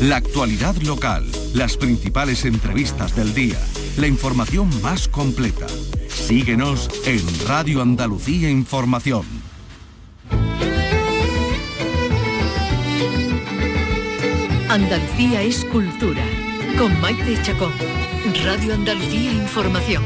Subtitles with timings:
[0.00, 3.58] La actualidad local, las principales entrevistas del día,
[3.96, 5.66] la información más completa.
[6.08, 9.26] Síguenos en Radio Andalucía Información.
[14.68, 16.22] Andalucía es cultura.
[16.78, 17.72] Con Maite Chacón.
[18.44, 20.04] Radio Andalucía Información.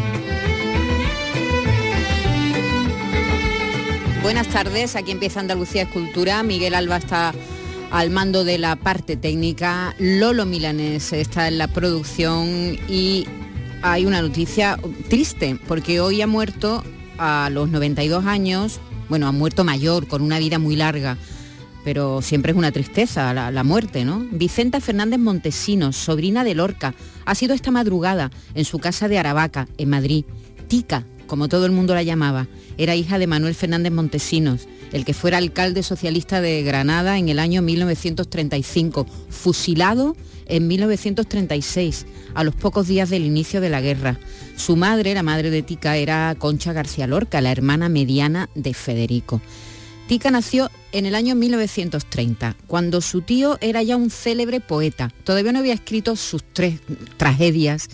[4.22, 6.42] Buenas tardes, aquí empieza Andalucía Escultura.
[6.42, 7.34] Miguel Alba está
[7.92, 9.94] al mando de la parte técnica.
[9.98, 13.26] Lolo Milanés está en la producción y
[13.82, 14.78] hay una noticia
[15.08, 16.82] triste porque hoy ha muerto
[17.18, 21.18] a los 92 años, bueno, ha muerto mayor, con una vida muy larga,
[21.84, 24.26] pero siempre es una tristeza la, la muerte, ¿no?
[24.30, 26.94] Vicenta Fernández Montesinos, sobrina de Lorca,
[27.26, 30.24] ha sido esta madrugada en su casa de Aravaca, en Madrid.
[30.66, 32.46] Tica, como todo el mundo la llamaba,
[32.76, 37.38] era hija de Manuel Fernández Montesinos, el que fuera alcalde socialista de Granada en el
[37.38, 40.14] año 1935, fusilado
[40.44, 42.04] en 1936,
[42.34, 44.20] a los pocos días del inicio de la guerra.
[44.58, 49.40] Su madre, la madre de Tica, era Concha García Lorca, la hermana mediana de Federico.
[50.08, 55.10] Tica nació en el año 1930, cuando su tío era ya un célebre poeta.
[55.24, 56.80] Todavía no había escrito sus tres
[57.16, 57.88] tragedias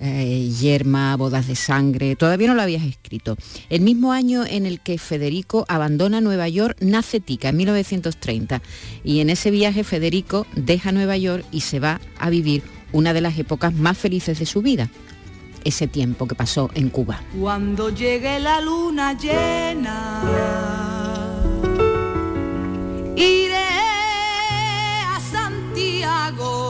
[0.00, 3.36] eh, Yerma, Bodas de Sangre, todavía no lo habías escrito.
[3.68, 8.62] El mismo año en el que Federico abandona Nueva York, nace Tica, en 1930.
[9.04, 13.20] Y en ese viaje Federico deja Nueva York y se va a vivir una de
[13.20, 14.88] las épocas más felices de su vida,
[15.64, 17.22] ese tiempo que pasó en Cuba.
[17.38, 20.22] Cuando llegue la luna llena,
[23.16, 23.56] iré
[25.06, 26.68] a Santiago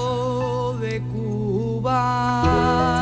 [0.80, 2.97] de Cuba.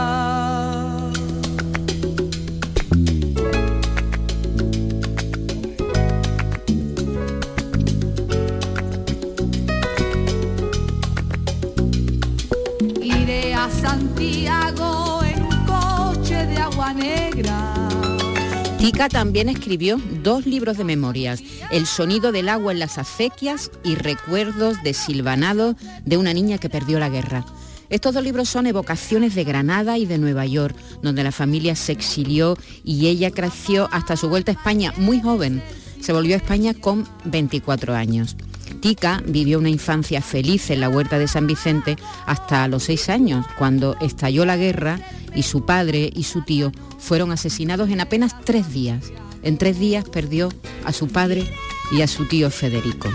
[18.97, 24.83] También escribió dos libros de memorias, El sonido del agua en las acequias y Recuerdos
[24.83, 27.47] de Silvanado de una niña que perdió la guerra.
[27.89, 31.93] Estos dos libros son evocaciones de Granada y de Nueva York, donde la familia se
[31.93, 35.63] exilió y ella creció hasta su vuelta a España muy joven.
[36.01, 38.37] Se volvió a España con 24 años.
[38.77, 43.47] Tica vivió una infancia feliz en la huerta de San Vicente hasta los seis años,
[43.59, 45.01] cuando estalló la guerra
[45.35, 49.13] y su padre y su tío fueron asesinados en apenas tres días.
[49.43, 50.49] En tres días perdió
[50.85, 51.45] a su padre
[51.93, 53.09] y a su tío Federico.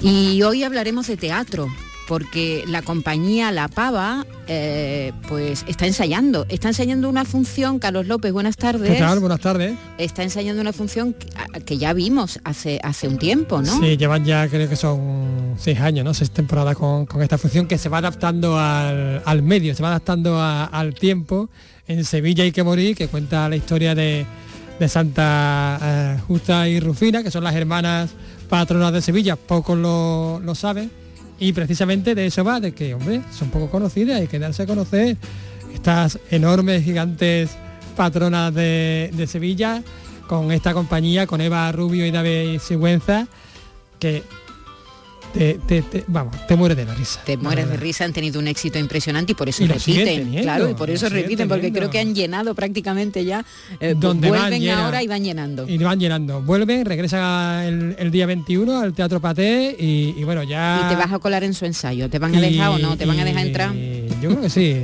[0.00, 1.68] Y hoy hablaremos de teatro,
[2.08, 6.46] porque la compañía La Pava eh, pues está ensayando.
[6.48, 8.90] Está ensayando una función, Carlos López, buenas tardes.
[8.92, 9.18] ¿Qué tal?
[9.20, 9.74] Buenas tardes.
[9.98, 13.80] Está ensayando una función que, que ya vimos hace, hace un tiempo, ¿no?
[13.80, 16.14] Sí, llevan ya creo que son seis años, ¿no?
[16.14, 19.88] Seis temporadas con, con esta función que se va adaptando al, al medio, se va
[19.88, 21.48] adaptando a- al tiempo.
[21.88, 24.26] En Sevilla hay que morir, que cuenta la historia de,
[24.78, 28.10] de Santa eh, Justa y Rufina, que son las hermanas
[28.48, 30.90] patronas de Sevilla, pocos lo, lo saben.
[31.38, 34.66] Y precisamente de eso va, de que, hombre, son poco conocidas, hay que darse a
[34.66, 35.16] conocer
[35.74, 37.50] estas enormes, gigantes
[37.94, 39.82] patronas de, de Sevilla,
[40.26, 43.26] con esta compañía, con Eva Rubio y David Sigüenza,
[43.98, 44.22] que
[45.38, 47.20] te, te- te- vamos, te mueres de la risa.
[47.24, 50.04] Te mueres de risa, han tenido un éxito impresionante y por eso Y repiten.
[50.04, 51.78] teniendo, claro, y por eso repiten, porque teniendo.
[51.80, 53.44] creo que han llenado prácticamente ya.
[53.80, 54.78] eh, Donde van, vuelven llenan.
[54.80, 55.68] ahora y van llenando.
[55.68, 56.40] Y van llenando.
[56.42, 60.82] Vuelven, regresan el, el día 21 al Teatro Paté y, y bueno, ya...
[60.86, 62.08] Y te vas a colar en su ensayo.
[62.08, 62.96] ¿Te van a dejar o no?
[62.96, 63.72] ¿Te van a dejar entrar?
[64.20, 64.82] Yo creo que sí.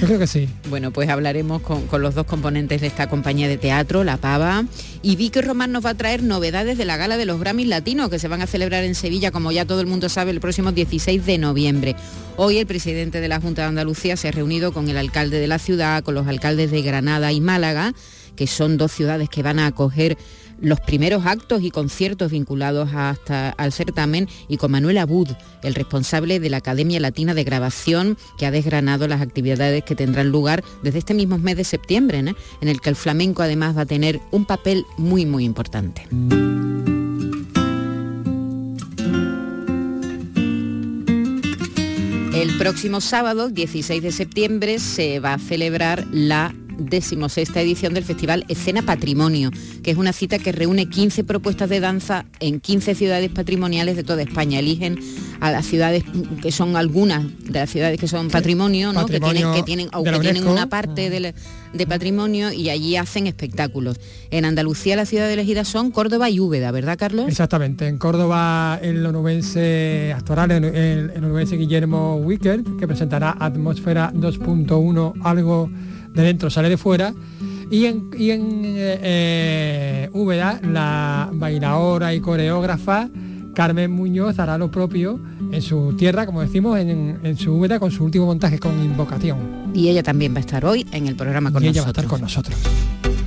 [0.00, 0.48] Yo creo que sí.
[0.68, 4.64] Bueno, pues hablaremos con, con los dos componentes de esta compañía de teatro, La Pava.
[5.02, 8.08] Y Vicky Román nos va a traer novedades de la gala de los Grammys Latinos,
[8.08, 10.72] que se van a celebrar en Sevilla, como ya todo el mundo sabe, el próximo
[10.72, 11.96] 16 de noviembre.
[12.36, 15.46] Hoy el presidente de la Junta de Andalucía se ha reunido con el alcalde de
[15.46, 17.92] la ciudad, con los alcaldes de Granada y Málaga,
[18.36, 20.16] que son dos ciudades que van a acoger
[20.60, 25.28] los primeros actos y conciertos vinculados hasta al certamen y con Manuel Abud,
[25.62, 30.30] el responsable de la Academia Latina de Grabación, que ha desgranado las actividades que tendrán
[30.30, 33.86] lugar desde este mismo mes de septiembre, en el que el flamenco además va a
[33.86, 36.06] tener un papel muy, muy importante.
[42.34, 48.44] El próximo sábado, 16 de septiembre, se va a celebrar la decimosexta edición del festival
[48.48, 49.50] Escena Patrimonio,
[49.82, 54.04] que es una cita que reúne 15 propuestas de danza en 15 ciudades patrimoniales de
[54.04, 54.60] toda España.
[54.60, 54.98] Eligen
[55.40, 56.04] a las ciudades
[56.42, 59.06] que son algunas de las ciudades que son patrimonio, ¿no?
[59.06, 61.34] que tienen, que tienen, o que tienen una parte de,
[61.72, 64.00] de, patrimonio y allí hacen espectáculos.
[64.30, 67.28] En Andalucía las ciudades elegidas son Córdoba y Úbeda, ¿verdad Carlos?
[67.28, 75.14] Exactamente, en Córdoba el onubense actual, el, el onubense Guillermo Wickert, que presentará Atmósfera 2.1,
[75.22, 75.70] algo
[76.14, 77.14] de dentro sale de fuera.
[77.70, 83.10] Y en, y en eh, eh, Úbeda, la bailadora y coreógrafa
[83.58, 85.18] Carmen Muñoz hará lo propio
[85.50, 89.72] en su tierra, como decimos, en, su Úbeda con su último montaje con Invocación.
[89.74, 91.76] Y ella también va a estar hoy en el programa con y nosotros.
[91.76, 93.17] Ella va a estar con nosotros.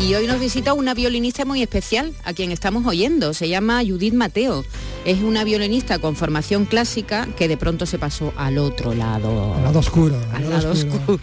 [0.00, 3.34] Y hoy nos visita una violinista muy especial, a quien estamos oyendo.
[3.34, 4.64] Se llama Judith Mateo.
[5.04, 9.54] Es una violinista con formación clásica que de pronto se pasó al otro lado.
[9.54, 10.16] Al lado oscuro.
[10.32, 11.20] Al lado, oscuro.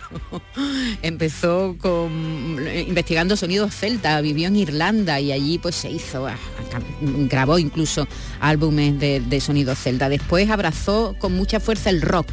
[1.01, 6.37] Empezó con, investigando sonidos celta, vivió en Irlanda y allí pues se hizo, ah,
[7.01, 8.07] grabó incluso
[8.41, 10.09] álbumes de, de sonidos celta.
[10.09, 12.27] Después abrazó con mucha fuerza el rock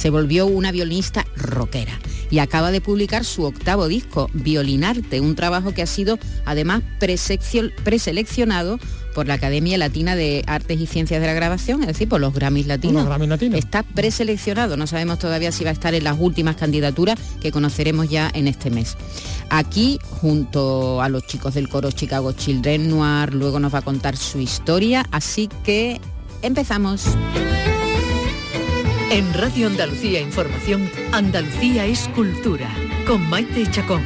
[0.00, 1.92] se volvió una violinista rockera
[2.30, 6.82] y acaba de publicar su octavo disco, Violinarte, un trabajo que ha sido además
[7.84, 8.78] preseleccionado
[9.14, 12.32] por la Academia Latina de Artes y Ciencias de la Grabación, es decir, por los
[12.32, 13.06] Grammys Latinos.
[13.58, 18.08] Está preseleccionado, no sabemos todavía si va a estar en las últimas candidaturas que conoceremos
[18.08, 18.96] ya en este mes.
[19.50, 24.16] Aquí, junto a los chicos del coro Chicago Children Noir, luego nos va a contar
[24.16, 26.00] su historia, así que
[26.40, 27.04] empezamos.
[29.10, 32.68] En Radio Andalucía Información, Andalucía es cultura,
[33.08, 34.04] con Maite Chacón.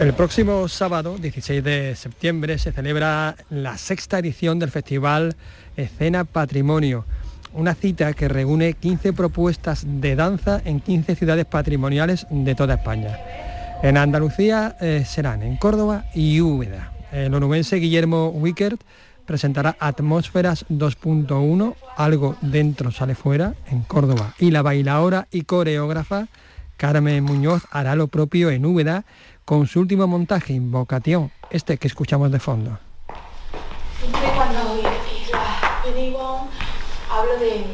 [0.00, 5.36] El próximo sábado, 16 de septiembre, se celebra la sexta edición del Festival
[5.76, 7.04] Escena Patrimonio,
[7.52, 13.16] una cita que reúne 15 propuestas de danza en 15 ciudades patrimoniales de toda España.
[13.82, 16.92] En Andalucía eh, serán en Córdoba y Úbeda.
[17.12, 18.80] El onubense Guillermo Wickert
[19.26, 24.34] presentará Atmósferas 2.1, algo dentro sale fuera, en Córdoba.
[24.38, 26.28] Y la bailaora y coreógrafa
[26.76, 29.04] Carmen Muñoz hará lo propio en Úbeda
[29.44, 32.78] con su último montaje, Invocación, este que escuchamos de fondo.
[34.00, 34.74] Siempre cuando
[35.94, 36.48] digo,
[37.10, 37.64] hablo de,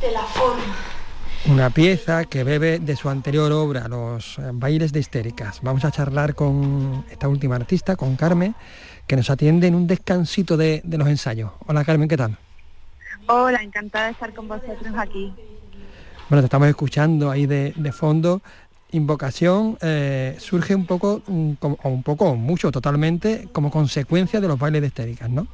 [0.00, 0.99] de la forma
[1.46, 5.60] una pieza que bebe de su anterior obra, Los eh, bailes de histéricas.
[5.62, 8.54] Vamos a charlar con esta última artista, con Carmen,
[9.06, 11.52] que nos atiende en un descansito de, los ensayos.
[11.66, 12.36] Hola Carmen, ¿qué tal?
[13.26, 15.32] Hola, encantada de estar con vosotros aquí.
[16.28, 18.42] Bueno, te estamos escuchando ahí de, fondo.
[18.92, 24.80] Invocación eh, surge un poco, un, un poco, mucho, totalmente, como consecuencia de los bailes
[24.82, 25.46] de histéricas, ¿no?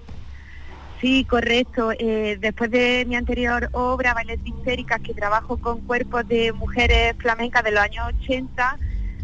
[1.01, 1.93] Sí, correcto.
[1.99, 7.63] Eh, después de mi anterior obra, Bailes Histéricas, que trabajo con cuerpos de mujeres flamencas
[7.65, 8.79] de los años 80,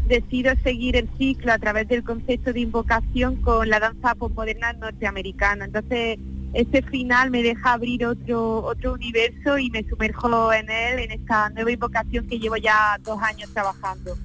[0.07, 5.65] decido seguir el ciclo a través del concepto de invocación con la danza postmoderna norteamericana.
[5.65, 6.19] Entonces,
[6.53, 11.49] este final me deja abrir otro, otro universo y me sumerjo en él, en esta
[11.49, 14.15] nueva invocación que llevo ya dos años trabajando.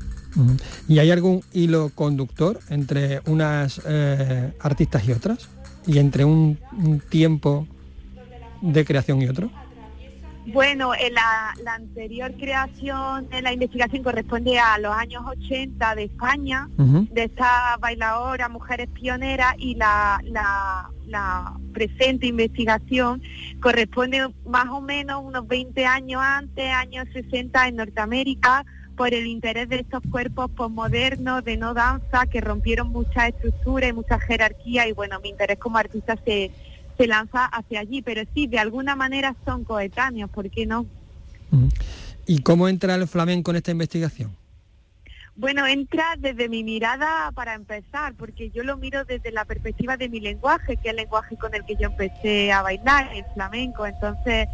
[0.86, 5.48] ¿Y hay algún hilo conductor entre unas eh, artistas y otras?
[5.86, 6.58] Y entre un,
[7.08, 7.66] tiempo
[8.60, 9.50] de creación y otro?
[10.52, 17.24] Bueno, la, anterior creación de la investigación corresponde a los años 80 de España, de
[17.24, 23.22] esta bailadora, mujeres pioneras, y la, la, presente investigación
[23.60, 28.64] corresponde más o menos unos 20 años antes, años 60 en Norteamérica,
[28.98, 33.92] por el interés de estos cuerpos posmodernos de no danza que rompieron muchas estructuras y
[33.92, 36.50] muchas jerarquías y bueno, mi interés como artista se,
[36.98, 40.84] se lanza hacia allí, pero sí, de alguna manera son coetáneos, ¿por qué no?
[42.26, 44.36] ¿Y cómo entra el flamenco en esta investigación?
[45.36, 50.08] Bueno, entra desde mi mirada para empezar, porque yo lo miro desde la perspectiva de
[50.08, 53.86] mi lenguaje, que es el lenguaje con el que yo empecé a bailar, el flamenco.
[53.86, 54.48] Entonces,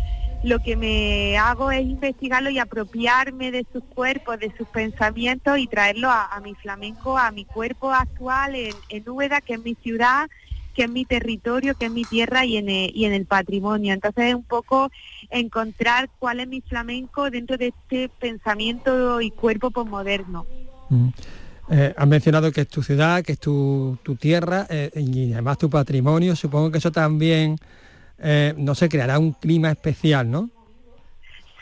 [0.44, 5.66] lo que me hago es investigarlo y apropiarme de sus cuerpos, de sus pensamientos y
[5.66, 10.28] traerlo a, mi flamenco, a mi cuerpo actual en, en Úbeda, que es mi ciudad,
[10.74, 13.94] que es mi territorio, que es mi tierra y en, el, y en el patrimonio.
[13.94, 14.90] Entonces es un poco
[15.30, 20.44] encontrar cuál es mi flamenco dentro de este pensamiento y cuerpo posmoderno.
[21.70, 25.70] Eh, has mencionado que es tu ciudad, que es tu, tierra eh, y además tu
[25.70, 26.36] patrimonio.
[26.36, 27.56] Supongo que eso también,
[28.18, 30.50] eh, no sé, creará un clima especial, ¿no?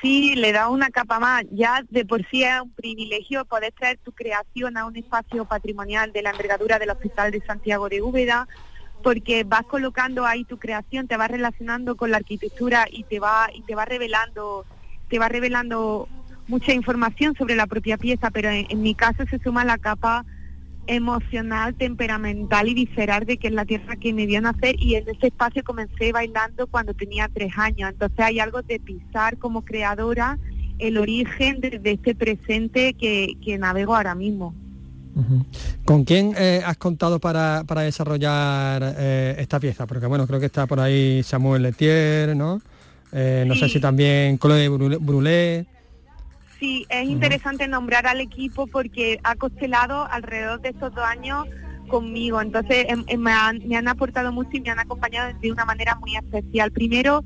[0.02, 1.44] Sí, le da una capa más.
[1.52, 6.12] Ya de por sí es un privilegio poder traer tu creación a un espacio patrimonial
[6.12, 8.48] de la envergadura del Hospital de Santiago de Úbeda,
[9.02, 13.48] porque vas colocando ahí tu creación, te vas relacionando con la arquitectura y te va
[13.54, 14.64] y te va revelando,
[15.08, 16.08] te va revelando
[16.48, 20.24] mucha información sobre la propia pieza, pero en, mi caso se suma la capa
[20.86, 25.08] emocional, temperamental y visceral de que es la tierra que me vio nacer y en
[25.08, 27.90] ese espacio comencé bailando cuando tenía tres años.
[27.90, 30.38] Entonces hay algo de pisar como creadora
[30.78, 34.54] el origen de, este presente que, navego ahora mismo.
[35.84, 39.86] ¿Con quién eh, has contado para, desarrollar eh, esta pieza?
[39.86, 42.60] Porque bueno, creo que está por ahí Samuel Letier, ¿no?
[43.12, 45.66] Eh, no sé si también Chloe Brulé.
[46.62, 51.48] Sí, es interesante nombrar al equipo porque ha costelado alrededor de estos dos años
[51.88, 52.40] conmigo.
[52.40, 56.14] Entonces em, em, me, han, aportado mucho y me han acompañado de una manera muy
[56.14, 56.70] especial.
[56.70, 57.24] Primero,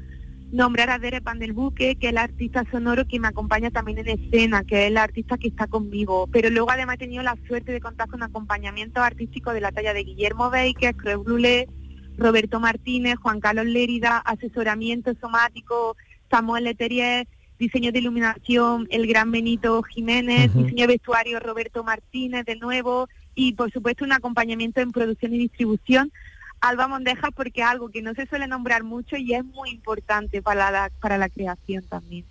[0.52, 4.64] nombrar a Dere Pandelbuque, que es el artista sonoro que me acompaña también en escena,
[4.64, 6.30] que es el artista que está conmigo.
[6.32, 9.92] Pero luego además he tenido la suerte de contar con acompañamiento artístico de la talla
[9.92, 11.68] de Guillermo Baker, Creu Brulé,
[12.16, 15.94] Roberto Martínez, Juan Carlos Lérida, asesoramiento somático,
[16.30, 17.28] Samuel Leterier,
[17.58, 23.54] diseño de iluminación el gran Benito Jiménez, diseño de vestuario Roberto Martínez de nuevo y
[23.54, 26.12] por supuesto un acompañamiento en producción y distribución
[26.60, 30.42] Alba Mondeja porque es algo que no se suele nombrar mucho y es muy importante
[30.42, 32.24] para la, para la creación también.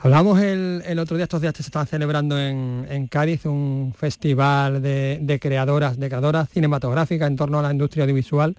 [0.00, 5.18] Hablamos el, otro día, estos días se estaban celebrando en, en Cádiz un festival de,
[5.22, 8.56] de, creadoras, de creadoras cinematográficas en torno a la industria audiovisual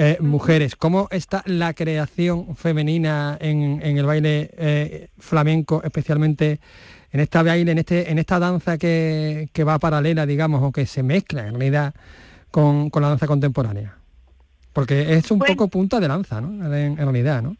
[0.00, 0.76] eh, mujeres.
[0.76, 6.60] ¿Cómo está la creación femenina en, el baile eh, flamenco, especialmente
[7.10, 11.02] en esta baile, en, este, en esta danza que, va paralela, digamos, o que se
[11.02, 11.94] mezcla en realidad
[12.52, 13.96] con, la danza contemporánea?
[14.72, 16.72] Porque es un poco punta de lanza, ¿no?
[16.72, 17.56] En, realidad, ¿no?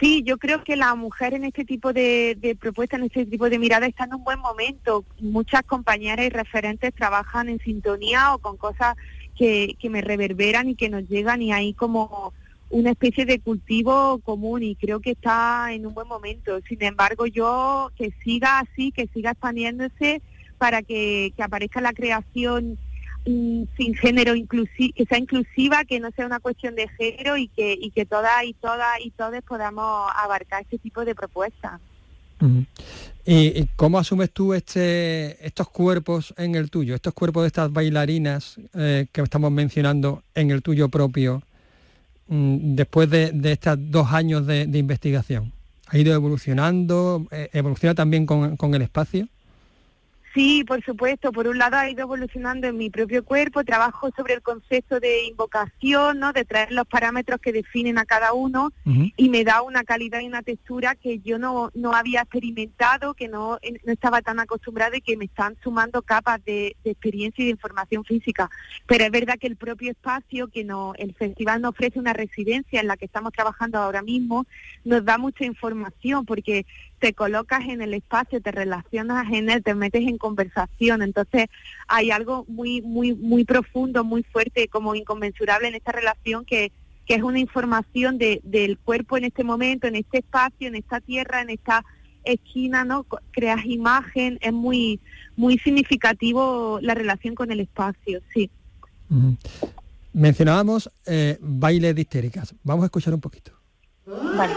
[0.00, 3.50] Sí, yo creo que la mujer en este tipo de, de propuestas, en este tipo
[3.50, 5.04] de mirada, está en un buen momento.
[5.20, 8.96] Muchas compañeras y referentes trabajan en sintonía o con cosas
[9.34, 12.32] que, me reverberan y que nos llegan y hay como
[12.70, 16.58] una especie de cultivo común y creo que está en un buen momento.
[16.68, 20.22] Sin embargo, yo que siga así, que siga expandiéndose
[20.58, 22.78] para que, aparezca la creación
[23.26, 27.76] mm, sin género que sea inclusiva, que no sea una cuestión de género y que,
[27.78, 31.80] y que todas y todas y todos podamos abarcar este tipo de propuestas.
[33.26, 38.56] ¿Y, cómo asumes tú este, estos cuerpos en el tuyo, estos cuerpos de estas bailarinas
[38.74, 41.42] eh, que estamos mencionando en el tuyo propio,
[42.28, 45.52] mm, después de, estos dos años de, investigación?
[45.86, 47.26] ¿Ha ido evolucionando?
[47.30, 49.28] Eh, ¿Evoluciona también con el espacio?
[50.34, 51.30] Sí, por supuesto.
[51.30, 55.26] Por un lado ha ido evolucionando en mi propio cuerpo, trabajo sobre el concepto de
[55.26, 56.32] invocación, ¿no?
[56.32, 58.72] de traer los parámetros que definen a cada uno
[59.16, 63.28] y me da una calidad y una textura que yo no, no había experimentado, que
[63.28, 67.52] no, no estaba tan acostumbrada y que me están sumando capas de, experiencia y de
[67.52, 68.50] información física.
[68.86, 72.80] Pero es verdad que el propio espacio, que no, el festival nos ofrece una residencia
[72.80, 74.46] en la que estamos trabajando ahora mismo,
[74.84, 76.66] nos da mucha información porque
[77.04, 81.02] te colocas en el espacio, te relacionas en él, te metes en conversación.
[81.02, 81.48] Entonces
[81.86, 86.72] hay algo muy, muy, muy profundo, muy fuerte, como inconmensurable en esta relación que,
[87.04, 90.98] que es una información de, del cuerpo en este momento, en este espacio, en esta
[90.98, 91.84] tierra, en esta
[92.24, 93.04] esquina, ¿no?
[93.32, 94.98] Creas imagen, es muy,
[95.36, 98.50] muy significativo la relación con el espacio, sí.
[100.14, 102.54] Mencionábamos eh, baile de histéricas.
[102.62, 103.52] Vamos a escuchar un poquito.
[104.06, 104.54] Vale.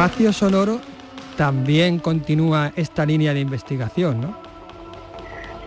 [0.00, 0.80] Espacio sonoro
[1.36, 4.34] también continúa esta línea de investigación, ¿no?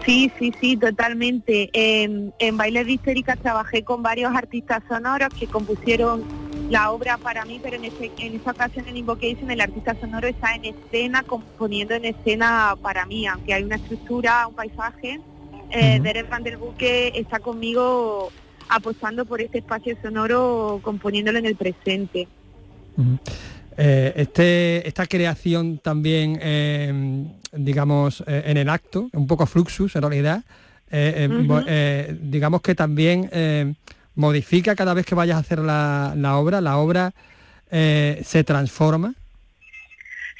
[0.07, 1.69] Sí, sí, sí, totalmente.
[1.71, 6.23] En, en Bailes de Histéricas trabajé con varios artistas sonoros que compusieron
[6.71, 10.27] la obra para mí, pero en, ese, en esa ocasión en Invocation el artista sonoro
[10.27, 15.21] está en escena, componiendo en escena para mí, aunque hay una estructura, un paisaje.
[15.69, 18.31] Eh, Derek Van der Buque está conmigo
[18.67, 22.27] apostando por este espacio sonoro, componiéndolo en el presente.
[23.77, 30.01] Eh, este, esta creación también, em, digamos, eh, en el acto, un poco fluxus en
[30.01, 30.43] realidad,
[30.91, 33.73] eh, em, digamos que también em,
[34.15, 37.13] modifica cada vez que vayas a hacer la, obra, la obra
[37.71, 39.13] eh, se transforma.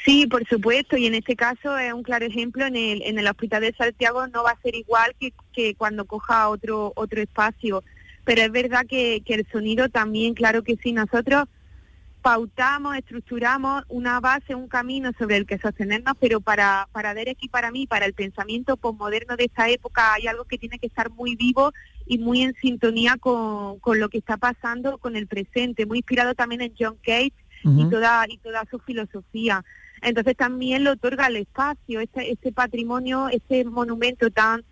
[0.06, 3.28] Sí, por supuesto, y en este caso es un claro ejemplo, en el, en el
[3.28, 7.84] Hospital de Santiago no va a ser igual que, que cuando coja otro, otro espacio,
[8.26, 11.46] pero es verdad que, que el sonido también, claro que sí, nosotros
[12.24, 17.50] pautamos, estructuramos una base, un camino sobre el que sostenernos, pero para, para Derek y
[17.50, 21.12] para mí, para el pensamiento posmoderno de esta época, hay algo que tiene que estar
[21.12, 21.74] muy vivo
[22.08, 26.34] y muy en sintonía con, con lo que está pasando con el presente, muy inspirado
[26.34, 27.34] también en John Cage
[27.66, 29.64] y toda y toda su filosofía.
[30.02, 34.64] Entonces también lo otorga el espacio, este, este patrimonio, este monumento tan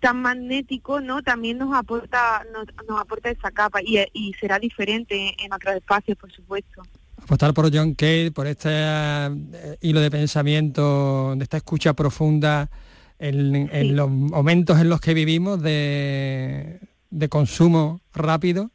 [0.00, 1.22] tan magnético, ¿no?
[1.22, 6.16] También nos aporta nos, nos aporta esa capa y, y, será diferente en otros espacios,
[6.18, 6.82] por supuesto.
[7.22, 12.70] Apostar por John Cage, por este eh, hilo de pensamiento, de esta escucha profunda
[13.18, 16.80] en, en, los momentos en los que vivimos de,
[17.10, 18.70] de consumo rápido,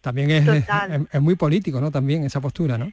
[0.00, 0.64] también es, es,
[1.12, 1.90] es, muy político, ¿no?
[1.90, 2.92] También esa postura, ¿no?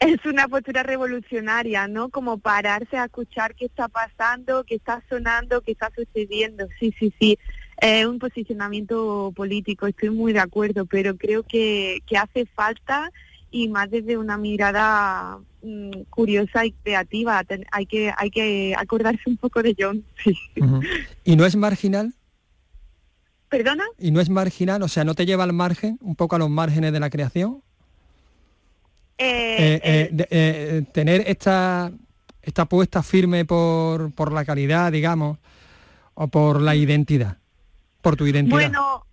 [0.00, 2.08] Es una postura revolucionaria, ¿no?
[2.08, 6.68] Como pararse a escuchar qué está pasando, qué está sonando, qué está sucediendo.
[6.78, 7.38] Sí, sí, sí.
[7.80, 13.10] Es un posicionamiento político, estoy muy de acuerdo, pero creo que, que hace falta
[13.50, 17.42] y más desde una mirada mmm, curiosa y creativa.
[17.72, 20.04] hay que hay que acordarse un poco de John.
[20.24, 20.36] Sí.
[20.60, 21.06] Uh -huh.
[21.24, 22.14] ¿Y no es marginal?
[23.48, 23.84] ¿Perdona?
[23.98, 24.82] ¿Y no es marginal?
[24.82, 27.62] O sea, ¿no te lleva al margen, un poco a los márgenes de la creación?
[29.18, 31.90] Eh, eh, de, eh, tener esta,
[32.40, 35.38] esta apuesta firme por, por la calidad, digamos,
[36.14, 37.36] o por la identidad,
[38.00, 38.54] por tu identidad.
[38.54, 39.04] Bueno,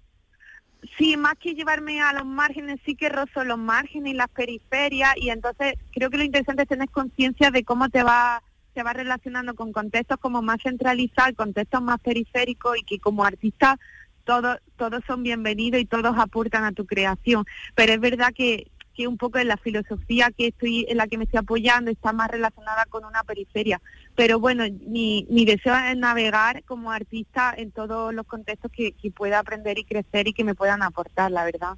[0.97, 5.13] sí, más que llevarme a los márgenes, sí que rozo los márgenes y las periferias,
[5.17, 8.43] y entonces creo que lo interesante es tener conciencia de cómo te va
[8.75, 13.79] se va relacionando con contextos como más centralizados, contextos más periféricos y que como artista
[14.25, 17.45] todos todos son bienvenidos y todos aportan a tu creación.
[17.73, 21.17] Pero es verdad que que un poco en la filosofía que estoy en la que
[21.17, 23.81] me estoy apoyando está más relacionada con una periferia.
[24.15, 29.11] Pero bueno, mi, mi deseo es navegar como artista en todos los contextos que, que
[29.11, 31.75] pueda aprender y crecer y que me puedan aportar, la verdad.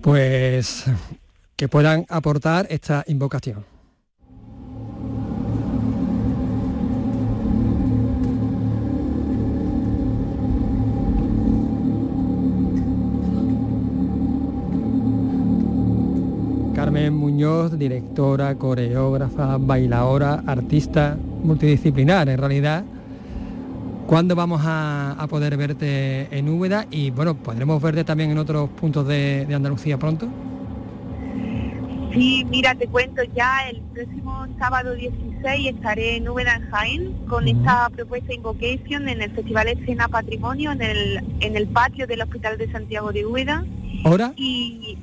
[0.00, 0.86] Pues
[1.56, 3.64] que puedan aportar esta invocación.
[16.80, 21.14] Carmen Muñoz, directora, coreógrafa, bailadora, artista
[21.44, 22.84] multidisciplinar en realidad.
[24.06, 26.86] ¿Cuándo vamos a, a, poder verte en Úbeda?
[26.90, 30.26] Y bueno, ¿podremos verte también en otros puntos de, de, Andalucía pronto?
[32.14, 37.44] Sí, mira, te cuento ya, el próximo sábado 16 estaré en Úbeda, en Jaén, con
[37.44, 37.58] uh -huh.
[37.58, 42.56] esta propuesta Invocation en el Festival Escena Patrimonio, en el, en el patio del Hospital
[42.56, 43.66] de Santiago de Úbeda.
[44.02, 44.32] ¿Hora?
[44.34, 44.96] Y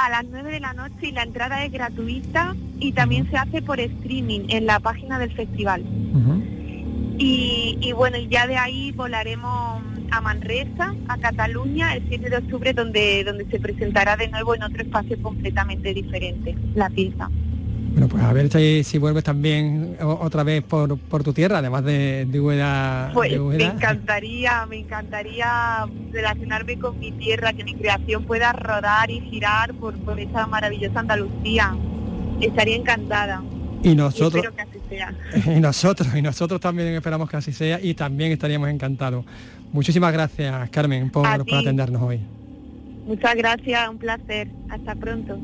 [0.00, 3.60] a las 9 de la noche y la entrada es gratuita y también se hace
[3.60, 5.82] por streaming en la página del festival.
[5.82, 7.16] Uh -huh.
[7.18, 12.72] y, y, bueno, ya de ahí volaremos a Manresa, a Cataluña, el 7 de octubre,
[12.72, 17.28] donde, donde se presentará de nuevo en otro espacio completamente diferente, la pieza.
[17.92, 21.84] Bueno, pues a ver si, si vuelves también otra vez por, por tu tierra, además
[21.84, 23.10] de, de Úbeda.
[23.12, 29.10] Pues de me encantaría, me encantaría relacionarme con mi tierra, que mi creación pueda rodar
[29.10, 31.76] y girar por, por esa maravillosa Andalucía.
[32.40, 33.42] Estaría encantada.
[33.82, 35.14] Y nosotros, y espero que así sea.
[35.56, 39.24] y nosotros, y nosotros también esperamos que así sea y también estaríamos encantados.
[39.72, 42.20] Muchísimas gracias, Carmen, por, por atendernos hoy.
[43.06, 44.48] Muchas gracias, un placer.
[44.68, 45.38] Hasta pronto.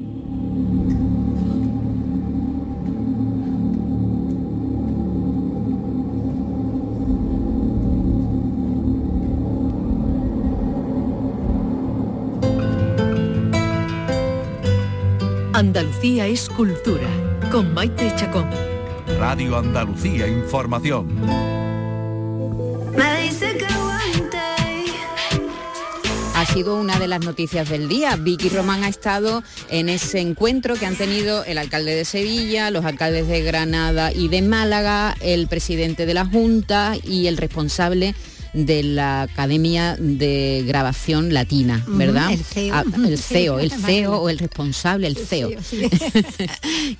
[15.56, 17.08] Andalucía es cultura,
[17.50, 18.46] con Maite Chacón.
[19.18, 21.08] Radio Andalucía Información.
[26.34, 28.16] Ha sido una de las noticias del día.
[28.16, 32.84] Vicky Román ha estado en ese encuentro que han tenido el alcalde de Sevilla, los
[32.84, 38.35] alcaldes de Granada y de Málaga, el presidente de la Junta y el responsable de
[38.56, 42.30] la Academia de Grabación Latina, ¿verdad?
[42.30, 42.74] El CEO.
[42.74, 45.50] Ah, el CEO, el CEO o el responsable, el CEO.
[45.62, 45.88] Sí.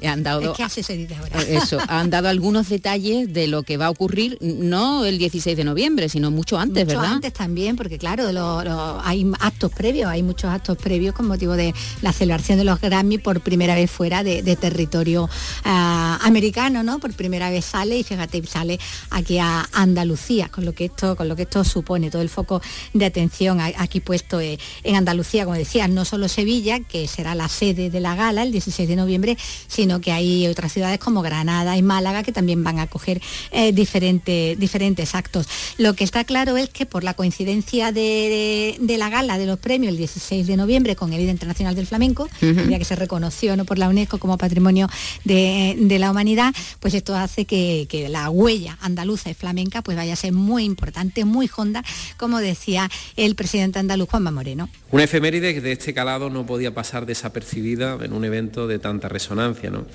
[0.07, 1.43] han dado, es que ahora.
[1.43, 5.65] Eso, han dado algunos detalles de lo que va a ocurrir, no el 16 de
[5.65, 7.15] noviembre, sino mucho antes, mucho ¿verdad?
[7.15, 11.55] antes también, porque claro, lo, lo, hay actos previos, hay muchos actos previos con motivo
[11.55, 15.29] de la celebración de los Grammy por primera vez fuera de, de territorio uh,
[15.65, 16.99] americano, ¿no?
[16.99, 18.79] Por primera vez sale y fíjate, sale
[19.11, 22.61] aquí a Andalucía, con lo que esto, con lo que esto supone, todo el foco
[22.93, 27.49] de atención aquí puesto eh, en Andalucía, como decía, no solo Sevilla, que será la
[27.49, 31.77] sede de la gala el 16 de noviembre, sino que hay otras ciudades como Granada
[31.77, 35.47] y Málaga que también van a acoger eh, diferentes, diferentes actos.
[35.79, 39.93] Lo que está claro es que por la coincidencia de, la gala de los premios
[39.93, 43.65] el 16 de noviembre con el Día Internacional del Flamenco, ya que se reconoció ¿no?
[43.65, 44.89] por la UNESCO como Patrimonio
[45.25, 50.15] de, la Humanidad, pues esto hace que, que la huella andaluza y flamenca pues vaya
[50.15, 51.85] a ser muy importante, muy honda,
[52.17, 54.69] como decía el presidente andaluz Juanma Moreno.
[54.91, 59.71] Una efeméride de este calado no podía pasar desapercibida en un evento de tanta resonancia,
[59.71, 59.87] ¿no?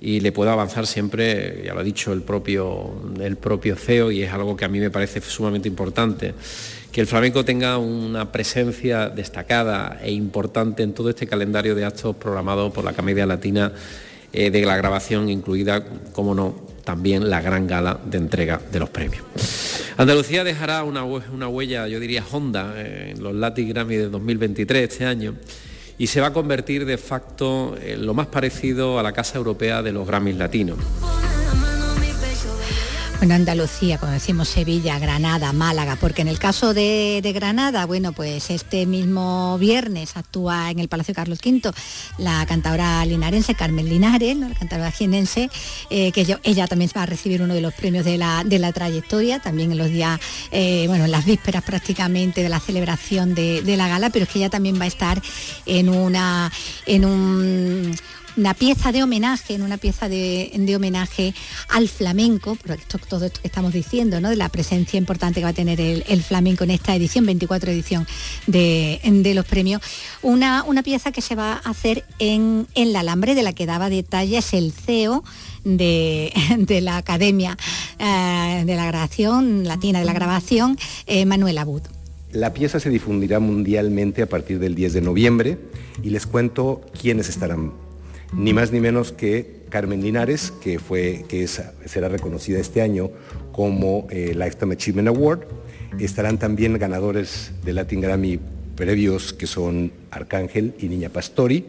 [0.00, 4.22] y le puedo avanzar siempre, ya lo ha dicho el propio, el propio CEO y
[4.22, 6.34] es algo que a mí me parece sumamente importante,
[6.92, 12.16] que el flamenco tenga una presencia destacada e importante en todo este calendario de actos
[12.16, 13.72] programados por la Comedia Latina
[14.32, 18.90] eh, de la grabación, incluida, como no, también la gran gala de entrega de los
[18.90, 19.24] premios.
[19.98, 25.06] Andalucía dejará una, huella, yo diría, honda eh, en los Latin Grammy de 2023 este
[25.06, 25.36] año
[25.96, 29.82] y se va a convertir de facto en lo más parecido a la Casa Europea
[29.82, 30.78] de los Grammys Latinos.
[33.18, 38.50] Bueno, Andalucía, como decimos Sevilla, Granada, Málaga, porque en el caso de, Granada, bueno, pues
[38.50, 41.72] este mismo viernes actúa en el Palacio Carlos V
[42.18, 45.48] la cantadora linarense Carmen Linares, la cantadora jienense,
[45.88, 49.72] eh, que ella, también va a recibir uno de los premios de la, trayectoria, también
[49.72, 53.88] en los días, eh, bueno, en las vísperas prácticamente de la celebración de, de la
[53.88, 55.22] gala, pero es que ella también va a estar
[55.64, 56.52] en una,
[56.84, 57.96] en un
[58.36, 61.34] una pieza de homenaje, en una pieza de, homenaje
[61.68, 62.76] al flamenco, por
[63.08, 64.30] todo esto que estamos diciendo, ¿no?
[64.30, 68.06] de la presencia importante que va a tener el, flamenco en esta edición, 24 edición
[68.46, 69.82] de, los premios.
[70.22, 73.66] Una, una, pieza que se va a hacer en, en la alambre, de la que
[73.66, 75.24] daba detalles el CEO
[75.64, 77.56] de, la Academia
[77.98, 81.82] eh, de la Grabación Latina de la Grabación, eh, Manuel Abud.
[82.32, 85.58] La pieza se difundirá mundialmente a partir del 10 de noviembre
[86.02, 87.72] y les cuento quiénes estarán
[88.32, 93.10] ni más ni menos que Carmen Linares, que, fue, que será reconocida este año
[93.52, 95.40] como eh, Lifetime Achievement Award.
[95.98, 98.40] Estarán también ganadores de Latin Grammy
[98.76, 101.64] previos, que son Arcángel y Niña Pastori.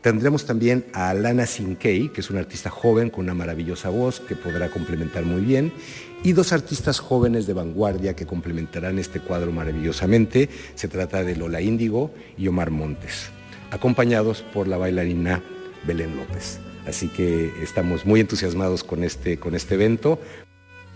[0.00, 4.34] Tendremos también a Lana Sinkei, que es una artista joven con una maravillosa voz que
[4.34, 5.72] podrá complementar muy bien,
[6.24, 10.48] y dos artistas jóvenes de vanguardia que complementarán este cuadro maravillosamente.
[10.74, 13.28] Se trata de Lola Índigo y Omar Montes,
[13.70, 15.42] acompañados por la bailarina
[15.84, 16.58] Belén López.
[16.86, 20.18] Así que estamos muy entusiasmados con este, con este evento.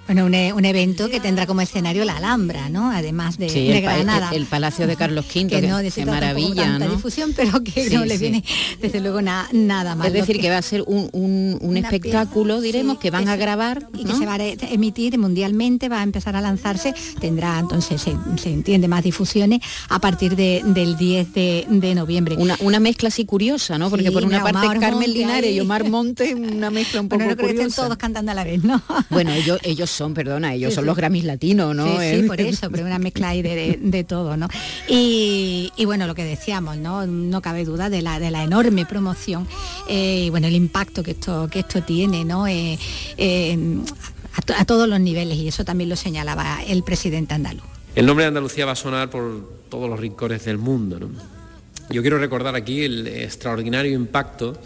[0.06, 2.90] Bueno, un, un, evento que tendrá como escenario la Alhambra, ¿no?
[2.90, 4.30] Además de, de Granada.
[4.32, 6.88] El, Palacio de Carlos V, que, no que maravilla, ¿no?
[6.90, 8.44] difusión, pero que no le viene
[8.80, 10.06] desde luego nada más.
[10.08, 11.08] Es decir, que, va a ser un,
[11.60, 16.00] un, espectáculo, diremos, que van a grabar y que se va a emitir mundialmente, va
[16.00, 21.32] a empezar a lanzarse, tendrá entonces se, entiende más difusiones a partir de, del 10
[21.32, 22.36] de, noviembre.
[22.36, 23.88] Una, una, mezcla así curiosa, ¿no?
[23.88, 27.36] Porque por una parte Carmen Linares y Omar Monte, una mezcla un poco bueno, no
[27.36, 28.82] creo que estén todos cantando a la vez, ¿no?
[29.10, 32.00] Bueno, ellos ellos son, perdona, ellos son los Grammys latinos, ¿no?
[32.00, 34.48] Sí, sí, por eso, pero una mezcla ahí de, todo, ¿no?
[34.88, 37.06] Y, bueno, lo que decíamos, ¿no?
[37.06, 39.46] No cabe duda de la, de la enorme promoción
[39.88, 42.46] eh, y bueno, el impacto que esto, que esto tiene, ¿no?
[42.46, 42.78] Eh,
[43.16, 43.58] eh,
[44.56, 47.64] a, todos los niveles y eso también lo señalaba el presidente andaluz.
[47.94, 50.98] El nombre de Andalucía va a sonar por todos los rincones del mundo.
[50.98, 51.08] ¿no?
[51.90, 54.58] Yo quiero recordar aquí el extraordinario impacto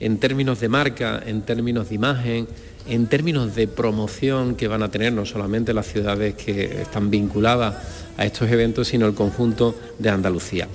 [0.00, 2.48] en términos de marca, en términos de imagen,
[2.86, 7.74] en términos de promoción que van a tener no solamente las ciudades que están vinculadas
[8.16, 10.68] a estos eventos, sino el conjunto de Andalucía.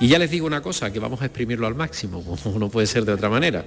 [0.00, 2.86] Y ya les digo una cosa, que vamos a exprimirlo al máximo, como no puede
[2.86, 3.64] ser de otra manera,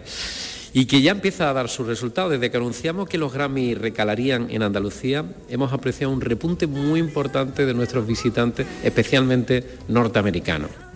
[0.73, 2.31] y que ya empieza a dar sus resultados.
[2.31, 7.65] Desde que anunciamos que los Grammy recalarían en Andalucía, hemos apreciado un repunte muy importante
[7.65, 10.86] de nuestros visitantes, especialmente norteamericanos.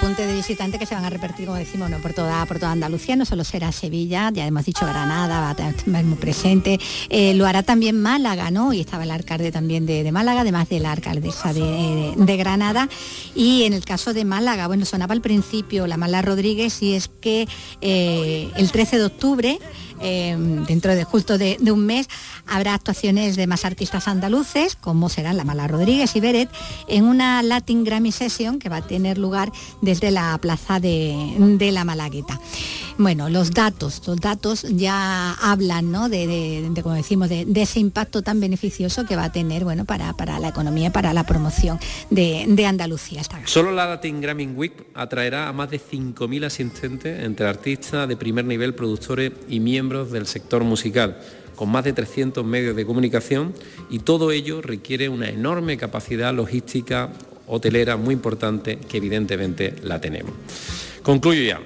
[0.00, 3.16] Repunte de visitantes que se van a repartir, como decimos, por, toda, por toda Andalucía,
[3.16, 7.48] no solo será Sevilla, ya hemos dicho Granada, va a estar muy presente, eh, lo
[7.48, 8.72] hará también Málaga, ¿no?
[8.72, 12.88] Y estaba el alcalde también de, Málaga, además de la alcaldesa de, Granada.
[13.34, 17.08] Y en el caso de Málaga, bueno, sonaba al principio la Mala Rodríguez y es
[17.08, 17.48] que
[17.80, 19.58] eh, el 13 de octubre
[20.00, 22.08] Em, dentro de justo de, un mes
[22.46, 26.48] habrá actuaciones de más artistas andaluces, como serán La Mala Rodríguez y Beret,
[26.86, 29.50] en una Latin Grammy Session que va a tener lugar
[29.82, 32.40] desde la plaza de, la Malagueta.
[32.96, 36.08] Bueno, los datos, los datos ya hablan, ¿no?
[36.08, 40.38] De, como decimos, de, ese impacto tan beneficioso que va a tener, bueno, para, para
[40.38, 41.78] la economía, para la promoción
[42.10, 43.22] de, Andalucía.
[43.44, 48.44] Solo la Latin Grammy Week atraerá a más de 5.000 asistentes entre artistas de primer
[48.44, 51.18] nivel, productores y miembros del sector musical
[51.56, 53.52] con más de 300 medios de comunicación
[53.90, 57.10] y todo ello requiere una enorme capacidad logística
[57.48, 60.32] hotelera muy importante que evidentemente la tenemos.
[61.02, 61.60] Concluyo ya.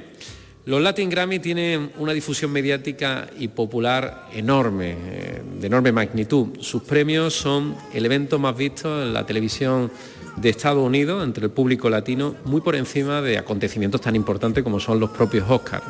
[0.64, 6.60] Los Latin Grammy tienen una difusión mediática y popular enorme, eh, de enorme magnitud.
[6.60, 9.90] Sus premios son el evento más visto en la televisión
[10.36, 14.78] de Estados Unidos entre el público latino, muy por encima de acontecimientos tan importantes como
[14.78, 15.84] son los propios Oscars.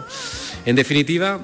[0.65, 1.39] En definitiva,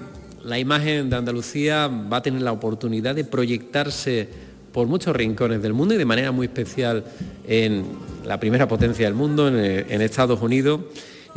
[0.44, 4.28] la imagen de Andalucía va a tener la oportunidad de proyectarse
[4.72, 7.04] por muchos rincones del mundo y de manera muy especial
[7.46, 7.84] en
[8.24, 10.80] la primera potencia del mundo, en, Estados Unidos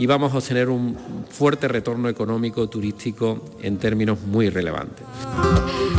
[0.01, 0.97] y vamos a obtener un
[1.29, 5.05] fuerte retorno económico turístico en términos muy relevantes.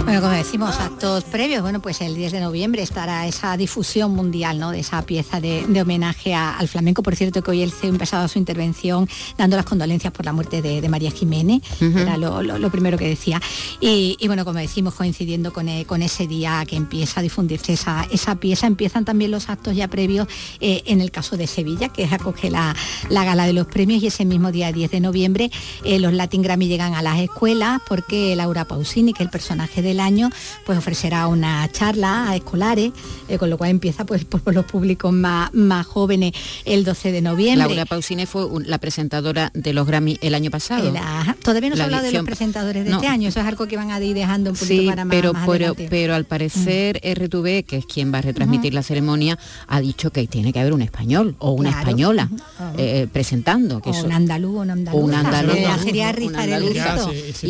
[0.04, 4.58] Bueno, como decimos, actos previos, bueno, pues el 10 de noviembre estará esa difusión mundial,
[4.58, 4.72] ¿no?
[4.72, 7.04] De esa pieza de, homenaje al flamenco.
[7.04, 10.60] Por cierto, que hoy el CEO empezado su intervención dando las condolencias por la muerte
[10.60, 13.40] de, María Jiménez, era lo, primero que decía.
[13.80, 18.34] Y, bueno, como decimos, coincidiendo eh, con, ese día que empieza a difundirse esa, esa
[18.34, 20.26] pieza, empiezan también los actos ya previos
[20.58, 22.74] eh, en el caso de Sevilla, que acoge la,
[23.08, 25.50] la gala de los premios y ese mismo día 10 de noviembre
[25.85, 29.83] eh, los Latin Grammy llegan a las escuelas porque Laura Pausini, que es el personaje
[29.83, 30.31] de año,
[30.64, 32.92] pues ofrecerá una charla a escolares,
[33.28, 36.33] eh, con lo cual empieza pues por, los públicos más, más jóvenes
[36.64, 37.66] el 12 de noviembre.
[37.66, 40.92] Laura Pausini fue la presentadora de los Grammy el año pasado.
[41.42, 43.90] todavía no se habla de los presentadores de este año, eso es algo que van
[43.90, 47.24] a ir dejando un poquito para más, pero, pero, pero al parecer mm.
[47.24, 50.72] RTV, que es quien va a retransmitir la ceremonia, ha dicho que tiene que haber
[50.72, 52.28] un español o una española
[52.76, 53.71] eh, presentando.
[53.80, 55.02] Que o un andaluz o un andaluz.
[55.02, 55.54] Un andaluz.
[55.82, 56.74] Sería, rizar el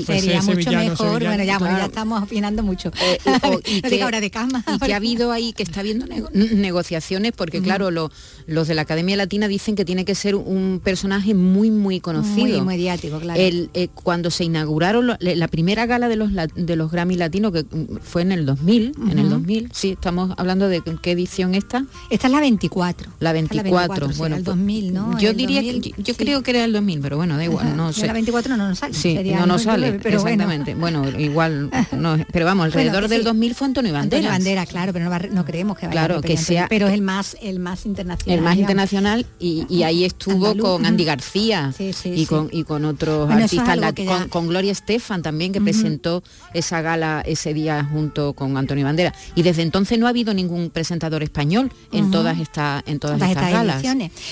[0.05, 1.25] sería mucho mejor.
[1.25, 2.91] Bueno, ya, bueno, ya estamos opinando mucho.
[3.01, 3.19] Eh,
[3.67, 4.65] y, que, de cama.
[4.75, 9.17] y que ha habido ahí, que está habiendo negociaciones, porque claro, los de la Academia
[9.17, 12.59] Latina dicen que tiene que ser un personaje muy, muy conocido.
[12.59, 13.41] Muy mediático, claro.
[13.41, 17.65] El, eh, cuando se inauguraron la primera gala de los, de los Grammy Latinos, que
[18.03, 21.85] fue en el 2000, en el 2000, sí, estamos hablando de qué edición está.
[22.11, 23.13] Esta es la 24.
[23.21, 24.37] La 24, bueno.
[24.37, 25.19] el 2000, ¿no?
[25.19, 28.07] Yo diría que, yo, creo que era el 2000, pero bueno, da igual, no sé.
[28.07, 28.95] La 24 no nos sale.
[28.95, 30.75] Sí, no nos sale, pero exactamente.
[30.75, 31.09] Bueno.
[31.19, 34.25] igual, no, pero vamos, alrededor del 2000 fue Antonio Banderas.
[34.25, 37.37] Antonio Bandera, claro, pero no, creemos que vaya claro, que sea pero es el más
[37.43, 38.39] el más internacional.
[38.39, 41.73] El más internacional y, ahí estuvo con Andy García
[42.05, 43.95] y con y con otros artistas
[44.31, 46.23] con, Gloria Estefan también que presentó
[46.53, 50.71] esa gala ese día junto con Antonio Bandera y desde entonces no ha habido ningún
[50.71, 53.83] presentador español en todas estas en todas, estas, galas.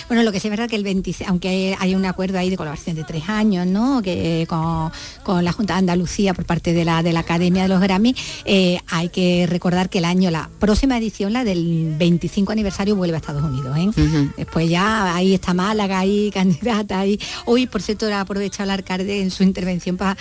[0.08, 2.56] Bueno, lo que sí es verdad que el 26, aunque hay un acuerdo ahí de
[2.56, 4.02] colaboración de tres años, ¿no?
[4.02, 4.90] Que con,
[5.22, 8.14] con la Junta de Andalucía por parte de la de la Academia de los Grammy
[8.44, 13.14] eh, hay que recordar que el año, la próxima edición, la del 25 aniversario, vuelve
[13.16, 13.76] a Estados Unidos.
[13.76, 14.30] ¿eh?
[14.36, 17.18] Después ya ahí está Málaga, ahí candidata, ahí.
[17.46, 20.16] Hoy, por cierto, ha aprovechado el alcalde en su intervención para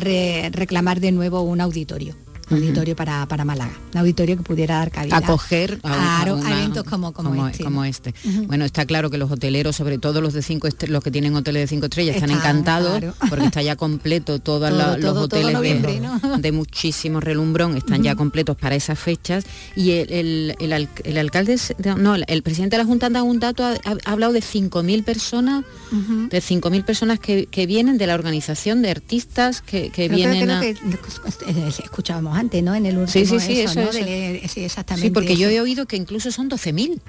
[0.00, 2.14] reclamar de nuevo un auditorio
[2.50, 5.16] auditorio para, para, Málaga, un auditorio que pudiera dar cabida.
[5.16, 7.64] Acoger a, eventos como, como, este.
[7.88, 8.14] este.
[8.46, 11.62] Bueno, está claro que los hoteleros, sobre todo los de cinco los que tienen hoteles
[11.62, 15.52] de cinco estrellas, están encantados porque está ya completo todos los hoteles
[16.38, 19.44] de, muchísimo relumbrón, están ya completos para esas fechas.
[19.76, 21.56] Y el, el, alcalde,
[21.96, 25.64] no, el presidente de la Junta ha dado un dato, ha, hablado de 5.000 personas,
[25.90, 30.62] de 5.000 personas que, vienen de la organización de artistas que, vienen a...
[30.64, 32.74] escuchábamos ¿no?
[32.74, 35.08] En el último sí, sí, sí, eso, sí, exactamente.
[35.08, 37.00] Sí, porque yo he oído que incluso son 12.000.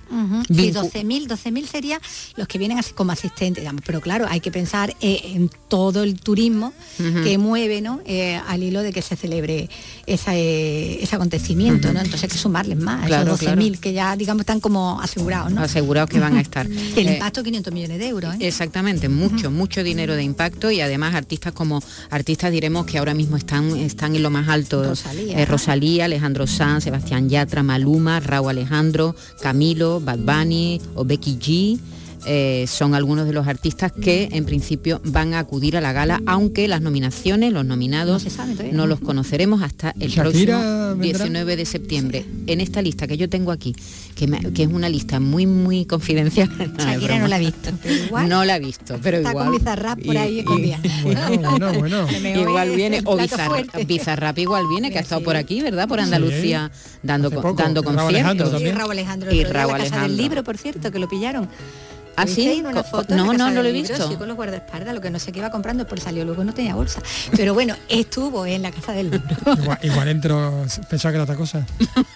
[0.47, 2.01] Sí, 12.000, 12.000 sería
[2.35, 3.81] los que vienen así como asistentes, digamos.
[3.85, 6.73] Pero claro, hay que pensar eh, en todo el turismo
[7.23, 8.01] que mueve, ¿no?
[8.05, 9.69] Eh, al hilo de que se celebre
[10.05, 11.99] eh, ese acontecimiento, ¿no?
[11.99, 15.61] Entonces hay que sumarles más, claro, esos 12.000 que ya, digamos, están como asegurados, ¿no?
[15.61, 16.67] Asegurados que van a estar.
[16.95, 18.35] el impacto 500 millones de euros.
[18.39, 23.37] Exactamente, mucho, mucho dinero de impacto y además artistas como artistas diremos que ahora mismo
[23.37, 29.15] están, están en lo más alto eh, Rosalía, Alejandro Sanz, Sebastián Yatra, Maluma, Raúl Alejandro,
[29.41, 31.79] Camilo, Bad Bunny o G.
[32.25, 36.21] Eh, son algunos de los artistas que en principio van a acudir a la gala,
[36.25, 38.25] aunque las nominaciones, los nominados,
[38.71, 42.25] no, los conoceremos hasta el próximo 19 de septiembre.
[42.47, 43.75] En esta lista que yo tengo aquí,
[44.15, 44.25] que,
[44.63, 46.49] es una lista muy, muy confidencial.
[46.77, 47.71] Shakira no la ha visto.
[48.27, 49.47] no la ha visto, pero está igual.
[49.47, 50.39] Con Bizarrap por ahí
[52.35, 53.17] igual viene, o
[53.85, 55.87] Bizarrap, igual viene, que ha estado por aquí, ¿verdad?
[55.87, 58.61] Por Andalucía dando, dando conciertos.
[58.61, 59.33] Y Raúl Alejandro.
[59.33, 60.07] Y Raúl Alejandro.
[60.07, 61.49] del libro, por cierto, que lo pillaron.
[62.15, 62.63] ¿Ah, sí?
[63.09, 64.07] no, no, no lo he visto.
[64.07, 66.53] Sí, con los guardaespaldas, lo que no sé qué iba comprando, por salió luego no
[66.53, 67.01] tenía bolsa.
[67.35, 69.35] Pero bueno, estuvo en la casa del libro.
[69.83, 71.65] igual, entró, pensaba que era otra cosa.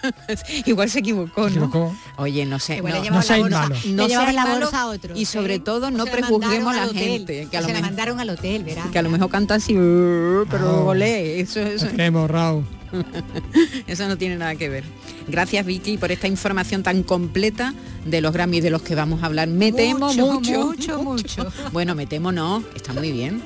[0.66, 1.96] igual se equivocó, ¿no?
[2.16, 3.76] Oye, no sé, no, no seáis malo.
[3.86, 5.16] No la bolsa a otro.
[5.16, 7.48] Y sobre todo no prejuzguemos a la gente.
[7.50, 8.90] Que a lo se la mandaron al hotel, ¿verdad?
[8.90, 11.86] Que a lo mejor canta así, pero olé, eso, eso.
[12.28, 12.77] Raúl.
[13.86, 14.84] Eso no tiene nada que ver.
[15.26, 17.74] Gracias Vicky por esta información tan completa
[18.04, 19.48] de los Grammys de los que vamos a hablar.
[19.48, 20.66] Me temo mucho.
[20.66, 21.52] Mucho, mucho.
[21.72, 23.42] Bueno, me temo no, está muy bien.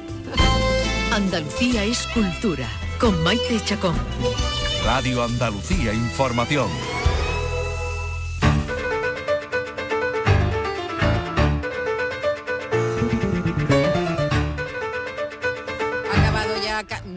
[1.12, 2.66] Andalucía es cultura,
[2.98, 3.94] con Maite Chacón.
[4.84, 6.68] Radio Andalucía Información.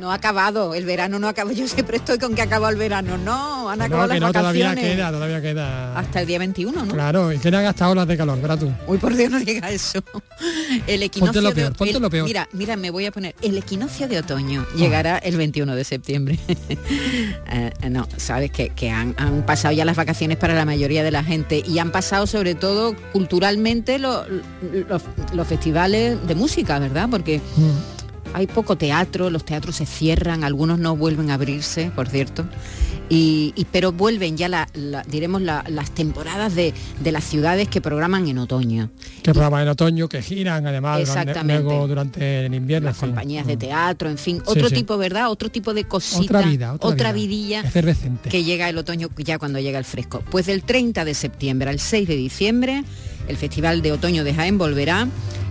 [0.05, 1.55] No ha acabado, el verano no ha acabado.
[1.57, 3.17] Yo siempre estoy con que ha acabado el verano.
[3.17, 4.95] No, han acabado que las no, todavía vacaciones.
[4.97, 5.97] queda, todavía queda.
[5.97, 6.93] Hasta el día 21, ¿no?
[6.93, 8.71] Claro, y tienen hasta olas de calor, verás tú.
[8.85, 10.03] Uy, por Dios, no diga eso.
[10.87, 12.27] El equinoccio lo de peor, ot- ponte lo peor.
[12.27, 13.33] Mira, mira, me voy a poner.
[13.41, 16.39] El equinoccio de otoño llegará el 21 de septiembre.
[17.51, 21.11] Eh, no, sabes que, que han, han pasado ya las vacaciones para la mayoría de
[21.11, 24.25] la gente y han pasado sobre todo culturalmente lo-
[24.89, 25.01] los,
[25.33, 27.07] los festivales de música, ¿verdad?
[27.09, 27.39] Porque
[28.35, 32.45] hay poco teatro, los teatros se cierran, algunos no vuelven a abrirse, por cierto.
[33.07, 37.67] Y, y- pero vuelven ya la, la- diremos la- las temporadas de, de las ciudades
[37.67, 38.89] que programan en otoño.
[39.21, 41.63] Que programas en otoño que giran además Exactamente.
[41.63, 42.87] luego durante el invierno.
[42.89, 43.09] las en fin.
[43.09, 44.75] compañías de teatro, en fin, Sí, otro sí.
[44.75, 45.29] tipo, ¿verdad?
[45.29, 47.11] Otro tipo de cosita, Otra vida, otra, vida.
[47.11, 47.63] vidilla
[48.29, 50.23] que llega el otoño ya cuando llega el fresco.
[50.31, 52.83] Pues del 30 de septiembre al 6 de diciembre,
[53.27, 55.07] el Festival de Otoño de Jaén volverá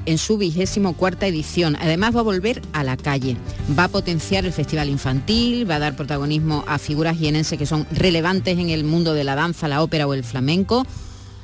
[0.06, 1.76] en su vigésimo cuarta edición.
[1.80, 3.36] Además va a volver a la calle.
[3.78, 7.86] Va a potenciar el festival infantil, va a dar protagonismo a figuras jienenses que son
[7.90, 10.84] relevantes en el mundo de la danza, la ópera o el flamenco.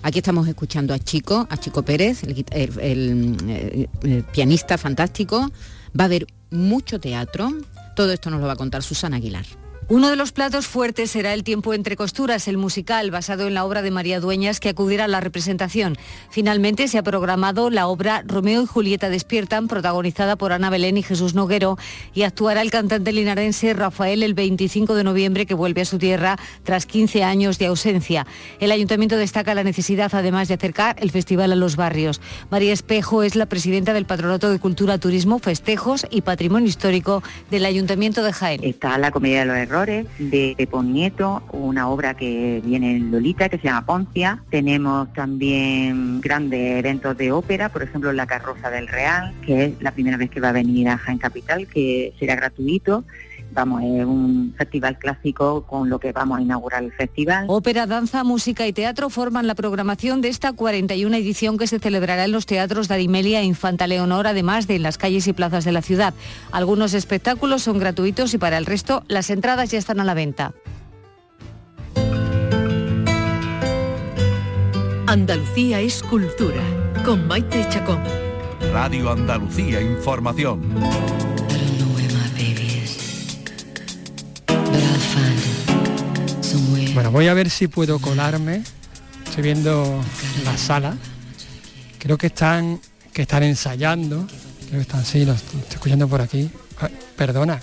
[0.02, 5.50] Aquí estamos escuchando a Chico, a Chico Pérez, el, el- el, eh, eh, pianista fantástico.
[5.98, 7.50] Va a haber mucho teatro.
[7.96, 9.44] Todo esto nos lo va a contar Susana Aguilar.
[9.90, 13.64] Uno de los platos fuertes será El tiempo entre costuras, el musical basado en la
[13.64, 15.98] obra de María Dueñas que acudirá a la representación.
[16.30, 21.02] Finalmente se ha programado la obra Romeo y Julieta despiertan, protagonizada por Ana Belén y
[21.02, 21.76] Jesús Noguero,
[22.14, 26.38] y actuará el cantante linarense Rafael el 25 de noviembre que vuelve a su tierra
[26.62, 28.28] tras 15 años de ausencia.
[28.60, 32.20] El ayuntamiento destaca la necesidad además de acercar el festival a los barrios.
[32.48, 37.64] María Espejo es la presidenta del Patronato de Cultura, Turismo, Festejos y Patrimonio Histórico del
[37.64, 38.62] Ayuntamiento de Jaén.
[38.62, 43.48] Está La Comedia de los Errores de Pepón Nieto, una obra que viene en Lolita
[43.48, 44.42] que se llama Poncia.
[44.50, 49.92] Tenemos también grandes eventos de ópera, por ejemplo La Carroza del Real, que es la
[49.92, 53.04] primera vez que va a venir a Jaén Capital, que será gratuito.
[53.52, 57.46] Vamos, es un festival clásico con lo que vamos a inaugurar el festival.
[57.48, 62.24] Ópera, danza, música y teatro forman la programación de esta 41 edición que se celebrará
[62.24, 65.64] en los teatros de Arimelia e Infanta Leonor, además de en las calles y plazas
[65.64, 66.14] de la ciudad.
[66.52, 70.52] Algunos espectáculos son gratuitos y para el resto las entradas ya están a la venta.
[75.06, 76.62] Andalucía es cultura,
[77.04, 78.00] con Maite Chacón.
[78.72, 80.60] Radio Andalucía Información.
[86.94, 88.64] Bueno, voy a ver si puedo colarme.
[89.24, 90.02] Estoy viendo
[90.44, 90.96] la sala.
[91.98, 92.80] Creo que están
[93.12, 94.26] que están ensayando.
[94.68, 96.50] Creo que están, sí, los estoy escuchando por aquí.
[96.80, 97.60] Ah, perdona,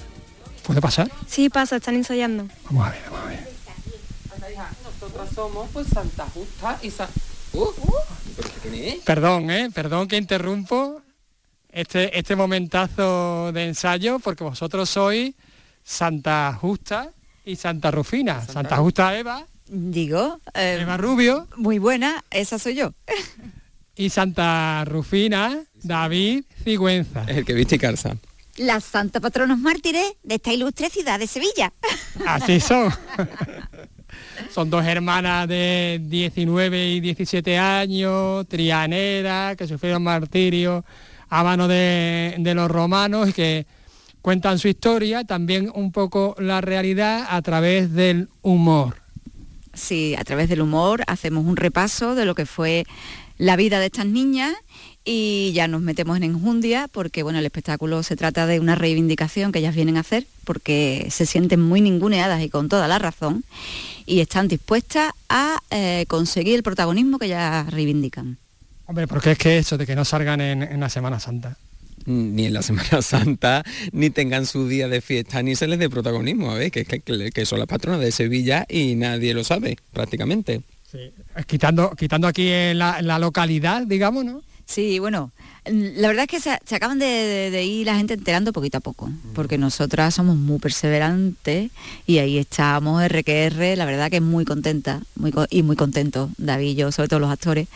[0.64, 1.12] ¿puedo pasar?
[1.28, 2.48] Sí, pasa, están ensayando.
[2.66, 3.48] Vamos a ver, vamos a ver.
[4.84, 7.08] Nosotros somos pues Santa Justa y San...
[7.54, 7.68] Uh,
[8.36, 9.00] ¿Pero qué tiene?
[9.06, 9.70] Perdón, ¿eh?
[9.74, 11.02] Perdón que interrumpo
[11.70, 15.36] este, este momentazo de ensayo porque vosotros sois
[15.84, 17.12] Santa Justa
[17.48, 18.42] y Santa Rufina.
[18.42, 19.46] Santa, Justa Eva.
[19.68, 21.48] Digo, eh, Eva Rubio.
[21.56, 22.94] Muy buena, esa soy yo.
[23.96, 27.24] Y Santa Rufina, David Cigüenza.
[27.24, 28.18] Es el que viste y calza.
[28.58, 31.72] Las Santa Patronos Mártires de esta ilustre ciudad de Sevilla.
[32.26, 32.92] Así son.
[34.54, 40.84] son dos hermanas de 19 y 17 años, trianeras, que sufrieron martirio
[41.30, 43.66] a mano de, de los romanos y que
[44.22, 49.02] cuentan su historia, también un poco la realidad a través del humor.
[49.74, 52.86] Sí, a través del humor hacemos un repaso de lo que fue
[53.38, 54.56] la vida de estas niñas
[55.06, 59.52] y ya nos metemos en enjundia porque bueno, el espectáculo se trata de una reivindicación
[59.52, 63.44] que ellas vienen a hacer porque se sienten muy ninguneadas y con toda la razón
[64.06, 68.38] y están dispuestas a eh, conseguir el protagonismo que ellas reivindican.
[68.86, 71.58] Hombre, porque es que eso de que no salgan en, en la Semana Santa.
[72.08, 75.90] Ni en la Semana Santa, ni tengan su día de fiesta, ni se les dé
[75.90, 79.78] protagonismo, a ver, que, que, que son las patronas de Sevilla y nadie lo sabe,
[79.92, 80.62] prácticamente.
[80.90, 81.12] Sí.
[81.46, 84.42] Quitando, quitando aquí en la, en la localidad, digamos, ¿no?
[84.68, 85.32] Sí, bueno,
[85.66, 89.58] La verdad es que se, acaban de, ir la gente enterando poquito a poco, porque
[89.58, 91.72] nosotras somos muy perseverantes
[92.06, 96.68] y ahí estamos, RQR, la verdad que es muy contenta muy, y muy contento, David
[96.68, 97.70] y yo, sobre todo los actores,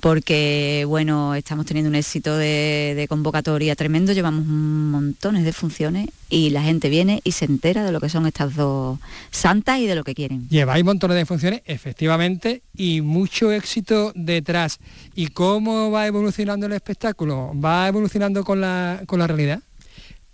[0.00, 6.62] porque bueno, estamos teniendo un éxito de, convocatoria tremendo, llevamos montones de funciones y la
[6.62, 8.98] gente viene y se entera de lo que son estas dos
[9.30, 10.48] santas y de lo que quieren.
[10.48, 14.78] Lleváis montones de funciones, efectivamente, y mucho éxito detrás.
[15.14, 17.52] ¿Y cómo va evolucionando el espectáculo?
[17.54, 19.60] ¿Va evolucionando con la, con la realidad?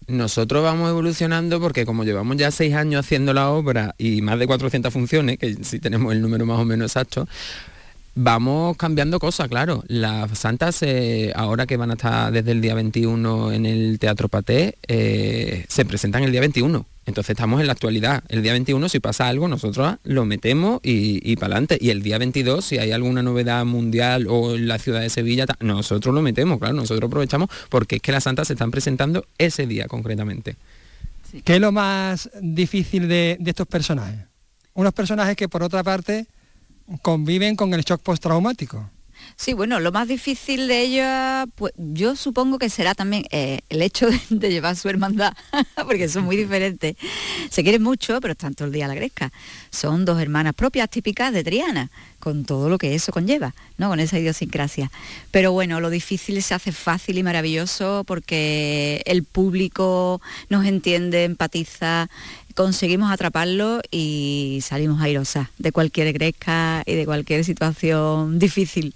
[0.07, 4.47] Nosotros vamos evolucionando porque como llevamos ya seis años haciendo la obra y más de
[4.47, 7.27] 400 funciones, que si tenemos el número más o menos exacto,
[8.17, 9.83] Vamos cambiando cosas, claro.
[9.89, 10.85] Las santas,
[11.35, 15.85] ahora que van a estar desde el día 21 en el Teatro Paté, eh, se
[15.85, 16.87] presentan el día 21.
[17.07, 18.23] Entonces estamos en la actualidad.
[18.29, 21.77] El día 21, si pasa algo, nosotros lo metemos y, para adelante.
[21.81, 25.47] Y el día 22, si hay alguna novedad mundial o en la ciudad de Sevilla,
[25.59, 26.75] nosotros lo metemos, claro.
[26.75, 30.55] Nosotros aprovechamos porque es que las santas se están presentando ese día concretamente.
[31.43, 34.21] ¿Qué es lo más difícil de estos personajes?
[34.73, 36.27] Unos personajes que por otra parte
[37.03, 38.91] conviven con el shock postraumático.
[39.37, 43.83] Sí, bueno, lo más difícil de ella, pues yo supongo que será también eh, el
[43.83, 45.35] hecho de, llevar su hermandad,
[45.87, 46.97] porque son muy diferentes.
[47.51, 49.33] Se quieren mucho, pero están todo el día la gresca.
[49.71, 53.89] Son dos hermanas propias típicas de Triana, con todo lo que eso conlleva, ¿no?
[53.89, 54.91] Con esa idiosincrasia.
[55.31, 62.09] Pero bueno, lo difícil se hace fácil y maravilloso porque el público nos entiende, empatiza,
[62.55, 68.95] conseguimos atraparlo y salimos airosas de cualquier gresca y de cualquier situación difícil.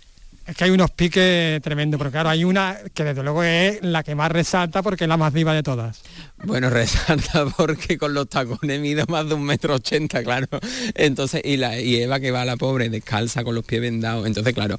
[0.48, 4.02] Es que hay unos piques tremendos, pero claro, hay una que desde luego es la
[4.02, 6.00] que más resalta porque es la más viva de todas.
[6.42, 10.46] Bueno, resalta porque con los tacones mide más de un metro ochenta, claro.
[10.94, 14.26] Entonces, y, la, y Eva que va a la pobre descalza con los pies vendados.
[14.26, 14.78] Entonces, claro,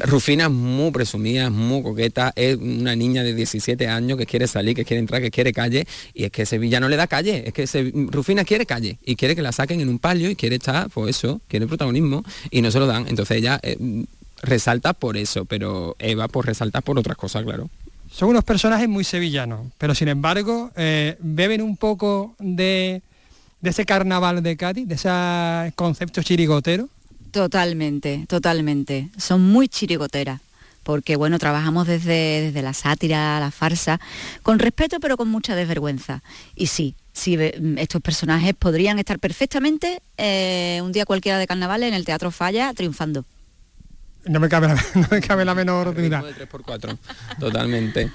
[0.00, 4.76] Rufina es muy presumida, muy coqueta, es una niña de 17 años que quiere salir,
[4.76, 7.54] que quiere entrar, que quiere calle, y es que Sevilla no le da calle, es
[7.54, 10.90] que Rufina quiere calle y quiere que la saquen en un palio y quiere estar,
[10.90, 13.06] pues eso, quiere protagonismo y no se lo dan.
[13.08, 13.58] Entonces ella...
[13.62, 13.78] Eh,
[14.42, 17.68] resalta por eso, pero Eva pues resalta por otras cosas, claro.
[18.10, 23.02] Son unos personajes muy sevillanos, pero sin embargo eh, beben un poco de,
[23.62, 26.88] ese carnaval de Cádiz, de ese concepto chirigotero.
[27.30, 29.10] Totalmente, totalmente.
[29.18, 30.40] Son muy chirigoteras
[30.82, 34.00] porque bueno, trabajamos desde, desde, la sátira, la farsa,
[34.42, 36.22] con respeto pero con mucha desvergüenza.
[36.56, 37.36] Y sí, sí,
[37.76, 42.72] estos personajes podrían estar perfectamente eh, un día cualquiera de carnaval en el Teatro Falla
[42.72, 43.26] triunfando.
[44.24, 46.22] No me cabe la, no me cabe la menor duda.
[46.22, 46.98] De 3x4,
[47.38, 48.10] totalmente.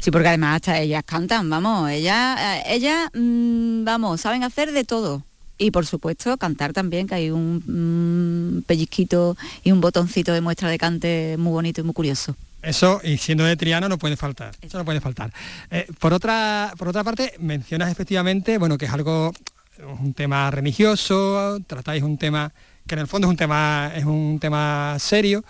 [0.00, 4.84] Sí, porque además hasta ellas cantan, vamos, ellas, eh, ellas mm, vamos, saben hacer de
[4.84, 5.22] todo.
[5.58, 10.78] Y por supuesto cantar también, que hay un pellizquito y un botoncito de muestra de
[10.78, 12.36] cante muy bonito y muy curioso.
[12.62, 14.54] Eso, y siendo de Triana, no puede faltar.
[14.60, 15.32] Eso no puede faltar.
[15.70, 19.32] Eh, por, otra, por otra parte, mencionas efectivamente, bueno, que es algo,
[20.00, 22.52] un tema religioso, tratáis un tema
[22.88, 25.44] que en el fondo es un tema, es un tema serio.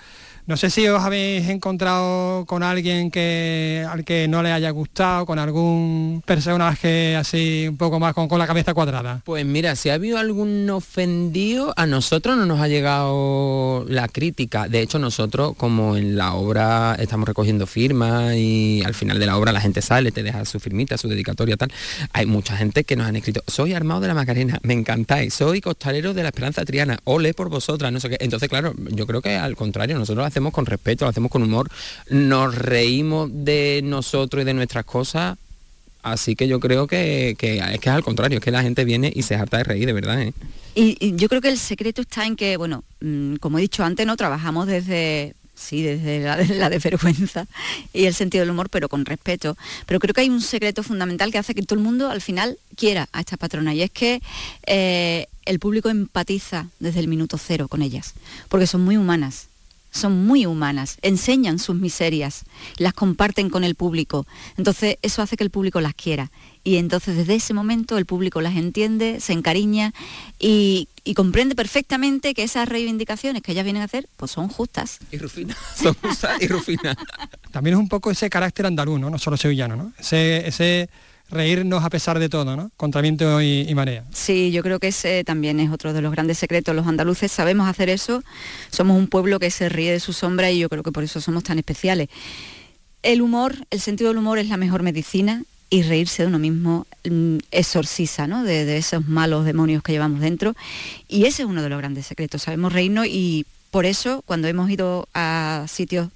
[0.49, 5.27] No sé si os habéis encontrado con alguien que al que no le haya gustado,
[5.27, 9.21] con algún personaje así un poco más con, la cabeza cuadrada.
[9.27, 14.69] Pues mira, si ha habido algún ofendido, a nosotros no nos ha llegado la crítica.
[14.69, 19.37] De hecho, nosotros como en la obra estamos recogiendo firmas y al final de la
[19.37, 21.71] obra la gente sale, te deja su firmita, su dedicatoria, tal.
[22.15, 25.61] Hay mucha gente que nos han escrito, soy armado de la Macarena, me encantáis, soy
[25.61, 28.17] costalero de la Esperanza Triana, ole por vosotras, no sé qué.
[28.21, 31.43] Entonces, claro, yo creo que al contrario, nosotros hacemos hacemos con respeto, lo hacemos con
[31.43, 31.69] humor,
[32.11, 35.37] nos reímos de nosotros y de nuestras cosas.
[36.03, 39.13] Así que yo creo que, es que es al contrario, es que la gente viene
[39.15, 40.23] y se harta de reír, de verdad.
[40.23, 40.33] ¿eh?
[40.77, 44.07] Y, yo creo que el secreto está en que, bueno, mm, como he dicho antes,
[44.07, 46.37] no trabajamos desde sí, desde la,
[46.69, 47.47] la vergüenza
[47.93, 49.57] y el sentido del humor, pero con respeto.
[49.87, 52.59] Pero creo que hay un secreto fundamental que hace que todo el mundo al final
[52.77, 54.23] quiera a estas patronas y es que
[54.69, 58.15] eh, el público empatiza desde el minuto cero con ellas,
[58.49, 59.48] porque son muy humanas
[59.91, 62.45] son muy humanas, enseñan sus miserias,
[62.77, 64.27] las comparten con el público.
[64.57, 66.31] Entonces eso hace que el público las quiera.
[66.65, 69.95] Y entonces desde ese momento el público las entiende, se encariña
[70.39, 74.99] y, comprende perfectamente que esas reivindicaciones que ellas vienen a hacer pues son justas.
[75.11, 76.97] Y Rufina, son justas y Rufina.
[77.51, 79.09] También es un poco ese carácter andaluz, ¿no?
[79.09, 79.93] No solo sevillano, ¿no?
[79.99, 80.91] Ese, ese
[81.31, 82.71] reírnos a pesar de todo, ¿no?
[82.77, 84.05] Contra viento y, marea.
[84.13, 86.75] Sí, yo creo que ese también es otro de los grandes secretos.
[86.75, 88.23] Los andaluces sabemos hacer eso,
[88.71, 91.21] somos un pueblo que se ríe de su sombra y yo creo que por eso
[91.21, 92.09] somos tan especiales.
[93.03, 96.87] El humor, el sentido del humor es la mejor medicina y reírse de uno mismo
[97.09, 98.43] mm, exorciza ¿no?
[98.43, 100.55] de, de, esos malos demonios que llevamos dentro.
[101.09, 102.43] Y ese es uno de los grandes secretos.
[102.43, 106.09] Sabemos reírnos y Por eso, cuando hemos ido a sitios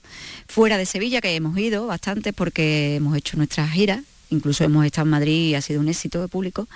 [0.48, 4.00] fuera de Sevilla, que hemos ido bastante porque hemos hecho nuestras giras,
[4.32, 6.68] incluso hemos estado en Madrid y ha sido un éxito de público,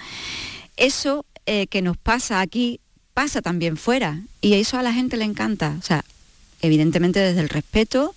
[0.76, 2.80] eso eh, que nos pasa aquí
[3.14, 5.74] pasa también fuera y eso a la gente le encanta.
[5.78, 6.04] O sea,
[6.60, 8.14] evidentemente desde el respeto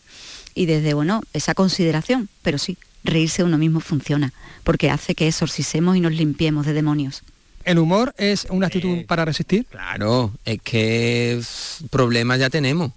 [0.53, 4.33] y desde, bueno, esa consideración, pero sí, reírse de uno mismo funciona,
[4.65, 7.23] porque hace que exorcicemos y nos limpiemos de demonios.
[7.63, 9.65] ¿El humor es una actitud para resistir?
[9.67, 11.41] Claro, es que
[11.89, 12.91] problemas ya tenemos.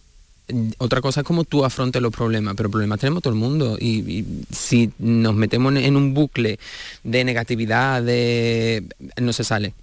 [0.78, 3.76] Otra cosa es como tú afrontes los problemas, pero problemas tenemos todo el mundo.
[3.80, 6.58] Y, si nos metemos en un bucle
[7.04, 8.84] de negatividad, de
[9.20, 9.74] no se sale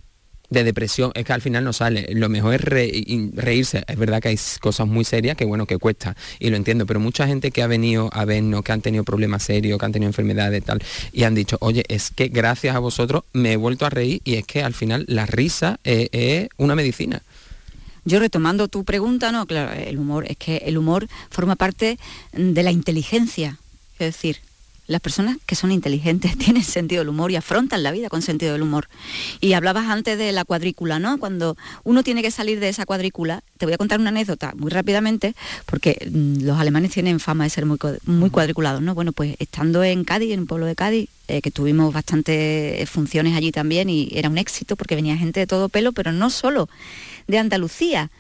[0.49, 2.07] de depresión, es que al final no sale.
[2.13, 3.83] Lo mejor es reírse.
[3.87, 6.99] Es verdad que hay cosas muy serias que bueno, que cuesta, y lo entiendo, pero
[6.99, 10.09] mucha gente que ha venido a vernos, que han tenido problemas serios, que han tenido
[10.09, 10.81] enfermedades tal,
[11.11, 14.35] y han dicho, oye, es que gracias a vosotros me he vuelto a reír y
[14.35, 17.21] es que al final la risa es, una medicina.
[18.05, 21.99] Yo retomando tu pregunta, no, claro, el humor, es que el humor forma parte
[22.33, 23.57] de la inteligencia.
[23.99, 24.37] Es decir,
[24.89, 28.53] las personas que son inteligentes tienen sentido del humor y afrontan la vida con sentido
[28.53, 28.89] del humor.
[29.39, 31.19] Y hablabas antes de la cuadrícula, ¿no?
[31.19, 34.71] Cuando uno tiene que salir de esa cuadrícula, te voy a contar una anécdota muy
[34.71, 35.35] rápidamente,
[35.67, 38.95] porque mm, los alemanes tienen fama de ser muy, muy cuadriculados, ¿no?
[38.95, 43.37] Bueno, pues estando en Cádiz, en un pueblo de Cádiz, eh, que tuvimos bastantes funciones
[43.37, 46.67] allí también y era un éxito porque venía gente de todo pelo, pero no solo
[47.29, 48.11] de Andalucía,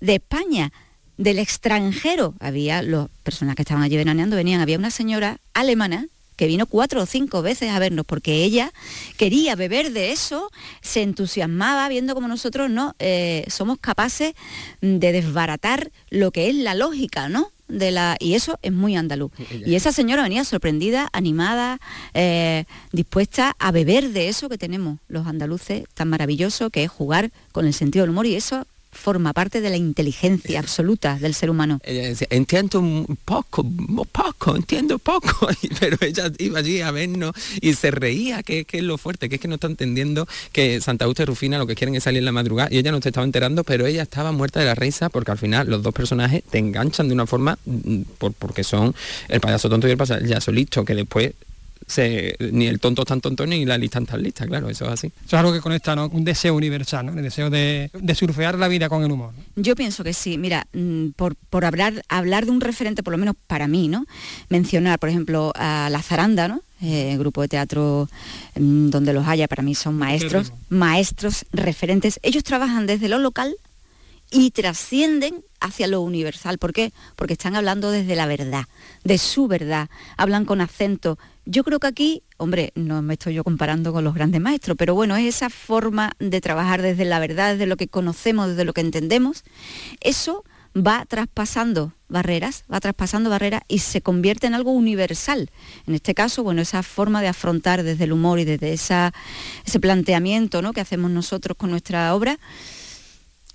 [0.00, 0.72] de España,
[1.16, 2.34] del extranjero.
[2.40, 7.02] Había las personas que estaban allí veraneando, venían, había una señora alemana que vino cuatro
[7.02, 8.72] o cinco veces a vernos porque ella
[9.18, 14.32] quería beber de eso, se entusiasmaba viendo como nosotros no eh, somos capaces
[14.80, 17.52] de desbaratar lo que es la lógica, ¿no?
[17.70, 19.32] De la, y eso es muy andaluz.
[19.64, 21.80] Y esa señora venía sorprendida, animada,
[22.14, 27.30] eh, dispuesta a beber de eso que tenemos los andaluces tan maravilloso, que es jugar
[27.52, 31.50] con el sentido del humor y eso forma parte de la inteligencia absoluta del ser
[31.50, 31.80] humano.
[31.84, 33.66] Ella decía, entiendo poco,
[34.12, 35.48] poco, entiendo poco,
[35.80, 39.40] pero ella iba allí a vernos y se reía, que, es lo fuerte, que es
[39.40, 42.24] que no está entendiendo que Santa Justa y Rufina lo que quieren es salir en
[42.24, 45.08] la madrugada y ella no se estaba enterando, pero ella estaba muerta de la risa
[45.08, 48.02] porque al final los dos personajes te enganchan de una forma mm,
[48.38, 48.94] porque son
[49.28, 51.32] el payaso tonto y el payaso listo, que después
[52.52, 55.06] ni el tonto tan tonto ni la lista tan lista, claro, eso es así.
[55.08, 56.06] Eso es algo que conecta, ¿no?
[56.08, 57.12] Un deseo universal, ¿no?
[57.12, 59.32] El deseo de, surfear la vida con el humor.
[59.56, 63.18] Yo pienso que sí, mira, mm, por, por hablar, hablar de un referente, por lo
[63.18, 64.06] menos para mí, ¿no?
[64.48, 66.62] Mencionar, por ejemplo, a La Zaranda, ¿no?
[66.82, 68.08] Eh, grupo de teatro
[68.54, 72.18] mm, donde los haya, para mí son maestros, maestros referentes.
[72.22, 73.54] Ellos trabajan desde lo local
[74.30, 76.58] y trascienden hacia lo universal.
[76.58, 76.92] ¿Por qué?
[77.16, 78.64] Porque están hablando desde la verdad,
[79.04, 83.42] de su verdad, hablan con acento, yo creo que aquí, hombre, no me estoy yo
[83.42, 87.52] comparando con los grandes maestros, pero bueno, es esa forma de trabajar desde la verdad,
[87.52, 89.42] desde lo que conocemos, desde lo que entendemos.
[90.00, 90.44] Eso
[90.76, 95.50] va traspasando barreras, va traspasando barreras y se convierte en algo universal.
[95.86, 99.12] En este caso, bueno, esa forma de afrontar desde el humor y desde esa,
[99.66, 100.72] ese planteamiento ¿no?
[100.72, 102.38] que hacemos nosotros con nuestra obra,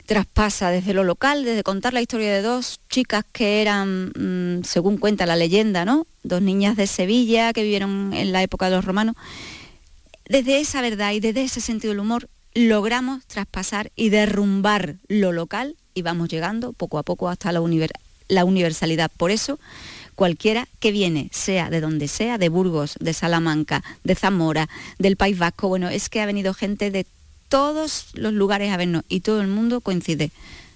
[0.06, 4.98] traspasa desde lo local, desde contar la historia de dos chicas que eran, mm, según
[4.98, 6.06] cuenta la leyenda, ¿no?
[6.24, 9.16] Dos niñas de Sevilla que vivieron en la época de los romanos.
[10.28, 15.76] Desde esa verdad y desde ese sentido del humor logramos traspasar y derrumbar lo local
[15.94, 17.62] y vamos llegando poco a poco hasta la,
[18.28, 19.12] la universalidad.
[19.18, 19.60] Por eso,
[20.16, 25.38] cualquiera que viene, sea de donde sea, de Burgos, de Salamanca, de Zamora, del País
[25.38, 27.06] Vasco, bueno, es que ha venido gente de
[27.48, 30.32] todos los lugares a vernos y todo el mundo coincide.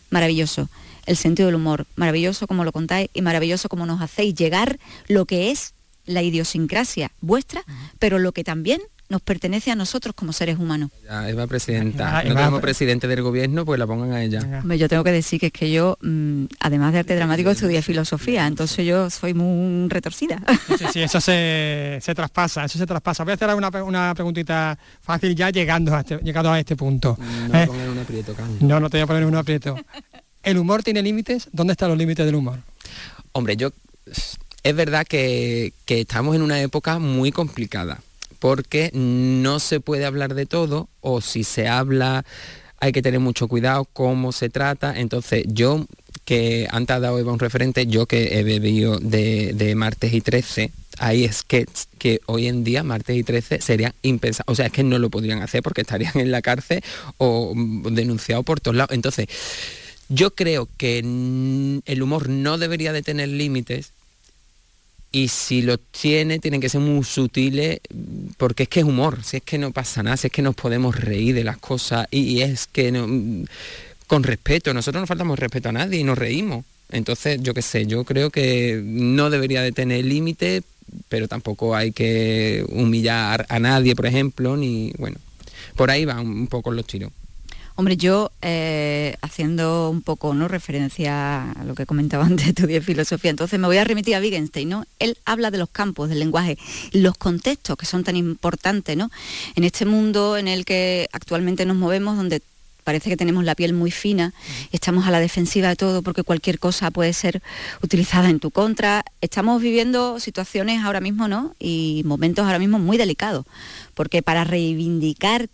[0.09, 0.69] Maravilloso.
[1.05, 5.25] El sentido del humor, maravilloso como lo contáis y maravilloso como nos hacéis llegar lo
[5.25, 5.73] que es
[6.05, 7.63] la idiosincrasia vuestra,
[7.99, 10.91] pero lo que también nos pertenece a nosotros como seres humanos.
[11.27, 14.63] Eva presidenta, no tenemos presidente del gobierno, pues la pongan a ella.
[14.77, 18.45] Yo tengo que decir que es que yo, mm, además de arte dramático, estudié filosofía,
[18.45, 20.41] entonces yo soy muy retorcida.
[20.77, 23.23] Sí, sí, eso se, traspasa, eso se traspasa.
[23.23, 27.17] Voy a hacer una, una preguntita fácil ya llegando a este, llegando a este punto.
[27.19, 27.65] No, ¿Eh?
[27.65, 29.75] poner un aprieto, No, no te voy a poner un aprieto.
[30.43, 31.49] ¿El humor tiene límites?
[31.51, 32.59] ¿Dónde están los límites del humor?
[33.31, 33.71] Hombre, yo...
[34.61, 38.01] Es verdad que, que estamos en una época muy complicada
[38.39, 42.25] porque no se puede hablar de todo o si se habla
[42.79, 44.97] hay que tener mucho cuidado cómo se trata.
[44.97, 45.85] Entonces yo,
[46.25, 50.71] que antes ha dado Eva un referente, yo que he bebido de, martes y 13,
[50.97, 54.51] hay sketches que hoy en día, martes y 13, serían impensables.
[54.51, 56.83] O sea, es que no lo podrían hacer porque estarían en la cárcel
[57.17, 58.95] o denunciados por todos lados.
[58.95, 59.27] Entonces,
[60.07, 63.91] yo creo que el humor no debería de tener límites
[65.11, 67.79] y si lo tiene, tienen que ser muy sutiles,
[68.37, 70.55] porque es que es humor, si es que no pasa nada, si es que nos
[70.55, 73.07] podemos reír de las cosas, y, es que no,
[74.07, 74.73] con respeto.
[74.73, 76.65] Nosotros no faltamos respeto a nadie y nos reímos.
[76.91, 80.63] Entonces, yo qué sé, yo creo que no debería de tener límite,
[81.07, 85.17] pero tampoco hay que humillar a nadie, por ejemplo, ni bueno,
[85.75, 87.11] por ahí van un poco los tiros.
[87.79, 90.49] Hombre, yo eh, haciendo un poco ¿no?
[90.49, 94.67] referencia a lo que comentaba antes, estudié filosofía, entonces me voy a remitir a Wittgenstein,
[94.67, 94.83] ¿no?
[94.99, 96.57] Él habla de los campos del lenguaje,
[96.91, 99.09] los contextos que son tan importantes, ¿no?
[99.55, 102.41] En este mundo en el que actualmente nos movemos, donde
[102.83, 104.33] parece que tenemos la piel muy fina,
[104.73, 107.41] estamos a la defensiva de todo porque cualquier cosa puede ser
[107.81, 109.05] utilizada en tu contra.
[109.21, 111.55] Estamos viviendo situaciones ahora mismo, ¿no?
[111.59, 113.45] Y momentos ahora mismo muy delicados,
[113.93, 115.47] porque para reivindicar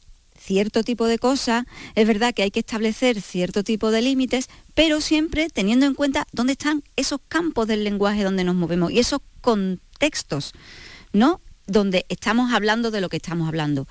[0.45, 1.65] cierto tipo de cosas,
[1.95, 6.27] es verdad que hay que establecer cierto tipo de límites, pero siempre teniendo en cuenta
[6.31, 10.53] dónde están esos campos del lenguaje donde nos movemos y esos contextos,
[11.13, 11.41] ¿no?
[11.65, 13.87] Donde estamos hablando de lo que estamos hablando.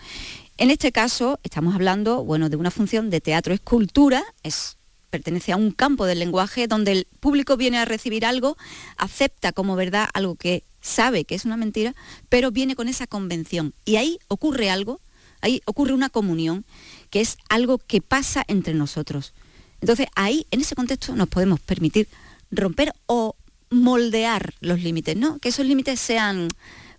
[0.57, 4.77] En este caso, estamos hablando, bueno, de una función de teatro escultura, es
[5.11, 8.57] pertenece a un campo del lenguaje donde el público viene a recibir algo,
[8.97, 11.95] acepta como verdad algo que sabe que es una mentira,
[12.29, 13.75] pero viene con esa convención.
[13.85, 15.01] Y ahí ocurre algo
[15.45, 16.65] ahí ocurre una comunión
[17.11, 19.35] que es algo que pasa entre nosotros.
[19.81, 22.09] Entonces ahí, en ese contexto, nos podemos permitir
[22.51, 23.37] romper o
[23.71, 25.39] moldear los límites, ¿no?
[25.39, 26.49] Que esos límites sean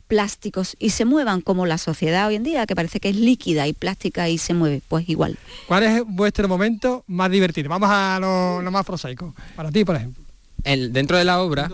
[0.07, 3.67] plásticos y se muevan como la sociedad hoy en día, que parece que es líquida
[3.67, 5.37] y plástica y se mueve, pues igual.
[5.67, 7.69] ¿Cuál es vuestro momento más divertido?
[7.69, 9.33] Vamos a lo, más prosaico.
[9.55, 10.23] Para ti, por ejemplo.
[10.63, 11.69] El, dentro de la obra,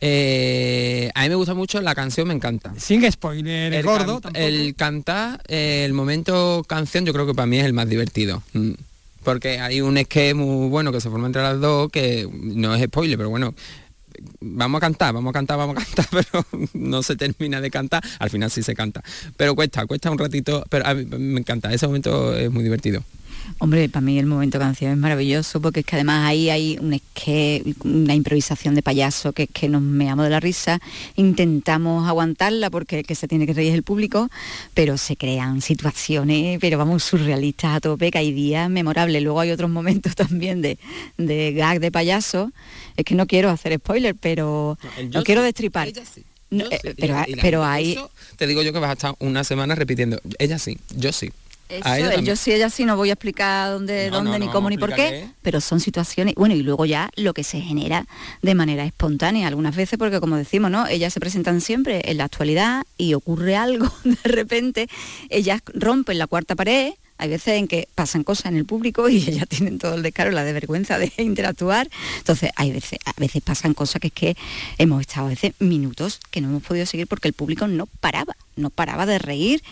[0.00, 2.72] eh, a mí me gusta mucho la canción, me encanta.
[2.76, 4.20] Sin spoiler, el gordo.
[4.34, 8.42] el cantar, el momento canción, yo creo que para mí es el más divertido.
[8.52, 8.72] Mm.
[9.24, 12.82] Porque hay un esquema muy bueno que se forma entre las dos, que no es
[12.84, 13.54] spoiler, pero bueno,
[14.40, 18.02] vamos a cantar, vamos a cantar, vamos a cantar, pero no se termina de cantar,
[18.18, 19.02] al final sí se canta.
[19.36, 23.02] Pero cuesta, cuesta un ratito, pero a mí me encanta, ese momento es muy divertido.
[23.58, 26.98] Hombre, para mí el momento canción es maravilloso porque es que además ahí hay un
[27.84, 30.80] una improvisación de payaso que es que nos meamos de la risa,
[31.16, 34.30] intentamos aguantarla porque el que se tiene que reír es el público,
[34.74, 39.22] pero se crean situaciones, pero vamos, surrealistas a tope, que hay días memorables.
[39.22, 40.78] Luego hay otros momentos también de,
[41.16, 42.52] de gag de payaso.
[42.96, 44.78] Es que no quiero hacer spoiler, pero
[45.12, 45.88] no, quiero destripar.
[45.88, 47.98] Eh, pero, pero ahí...
[48.36, 51.30] Te digo yo que vas a estar una semana repitiendo, ella sí, yo sí
[52.22, 55.28] yo sí, ella sí, no voy a explicar dónde, dónde ni cómo, ni por qué,
[55.42, 58.06] pero son situaciones, bueno, y luego ya lo que se genera
[58.42, 60.86] de manera espontánea, algunas veces, porque como decimos, ¿no?
[60.86, 64.88] Ellas se presentan siempre en la actualidad y ocurre algo, de repente,
[65.28, 69.16] ellas rompen la cuarta pared, hay veces en que pasan cosas en el público y
[69.16, 71.90] ellas tienen todo el descaro, la de vergüenza de interactuar.
[72.18, 74.36] Entonces, hay veces, a veces pasan cosas que es que
[74.78, 78.36] hemos estado a veces minutos que no hemos podido seguir porque el público no paraba,
[78.58, 79.62] no paraba de reír,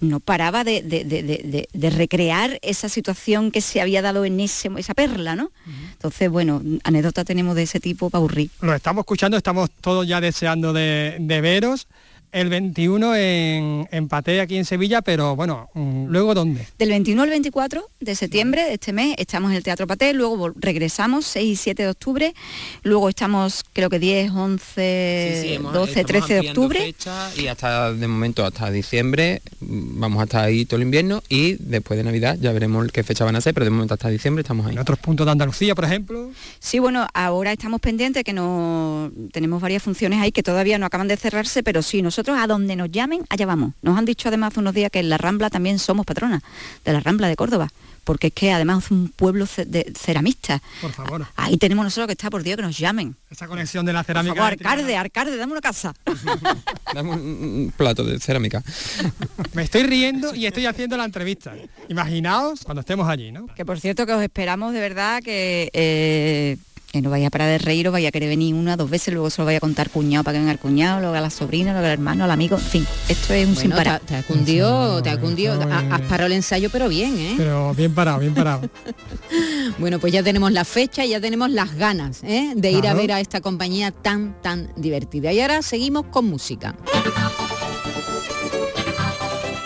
[0.00, 5.50] no paraba de, recrear esa situación que se había dado en ese, esa perla, ¿no?
[5.92, 8.50] Entonces, bueno, anécdota tenemos de ese tipo para aburrir.
[8.60, 11.86] Lo estamos escuchando, estamos todos ya deseando de veros
[12.32, 16.66] el 21 en, en Pate, aquí en Sevilla, pero bueno, mm, ¿luego dónde?
[16.78, 20.52] Del 21 al 24 de septiembre de este mes estamos en el Teatro Paté, luego
[20.56, 22.34] regresamos 6 y 7 de octubre,
[22.82, 26.94] luego estamos creo que 10, 11, 12, 13 de octubre.
[27.36, 31.54] y hasta de momento hasta diciembre mm, vamos a estar ahí todo el invierno y
[31.54, 34.42] después de Navidad ya veremos qué fecha van a ser, pero de momento hasta diciembre
[34.42, 34.72] estamos ahí.
[34.72, 36.30] ¿En otros puntos de Andalucía, por ejemplo?
[36.58, 41.08] Sí, bueno, ahora estamos pendientes que no tenemos varias funciones ahí que todavía no acaban
[41.08, 43.74] de cerrarse, pero sí, nosotros a donde nos llamen, allá vamos.
[43.82, 46.42] Nos han dicho además hace unos días que en la Rambla también somos patronas,
[46.82, 47.68] de la Rambla de Córdoba
[48.04, 50.62] porque es que además es un pueblo de ceramistas.
[50.80, 51.26] Por favor.
[51.34, 53.16] Ahí tenemos nosotros que está, por Dios, que nos llamen.
[53.28, 54.34] Esa conexión de la cerámica.
[54.34, 55.92] Por favor, Arcade, Arcade, dame una casa.
[56.94, 58.62] dame un, plato de cerámica.
[59.54, 61.54] Me estoy riendo y estoy haciendo la entrevista.
[61.88, 63.48] Imaginaos cuando estemos allí, ¿no?
[63.56, 65.68] Que por cierto que os esperamos de verdad que...
[65.72, 66.58] Eh,
[66.96, 69.12] que no vaya a parar de reír o vaya a querer venir una, dos veces,
[69.14, 71.30] luego se lo vaya a contar cuñado para que venga el cuñado, luego a la
[71.30, 74.00] sobrina, luego al hermano, al amigo, en fin, esto es un bueno, sin parar.
[74.00, 77.34] Te, ha cundido, te ha cundido, has parado el ensayo pero bien, ¿eh?
[77.36, 78.62] Pero bien parado, bien parado.
[79.78, 82.52] bueno, pues ya tenemos la fecha y ya tenemos las ganas ¿eh?
[82.54, 85.32] de ir a ver a esta compañía tan, tan divertida.
[85.32, 86.74] Y ahora seguimos con música.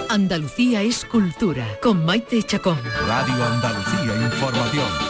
[0.08, 2.78] Andalucía es cultura, con Maite Chacón.
[3.06, 5.09] Radio Andalucía Información.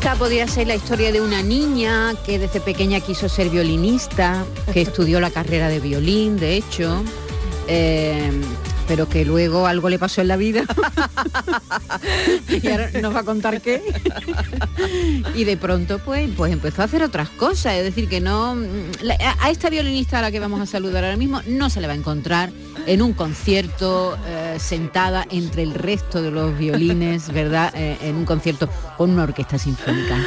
[0.00, 4.80] Esta podría ser la historia de una niña que desde pequeña quiso ser violinista, que
[4.80, 7.04] estudió la carrera de violín, de hecho.
[7.68, 8.30] Eh,
[8.90, 10.64] pero que luego algo le pasó en la vida.
[12.48, 13.80] y ahora nos va a contar qué.
[15.36, 17.74] y de pronto pues, pues empezó a hacer otras cosas.
[17.74, 18.56] Es decir, que no.
[19.38, 21.92] a esta violinista a la que vamos a saludar ahora mismo no se le va
[21.92, 22.50] a encontrar
[22.86, 27.72] en un concierto eh, sentada entre el resto de los violines, ¿verdad?
[27.80, 28.68] Eh, en un concierto
[28.98, 30.18] con una orquesta sinfónica.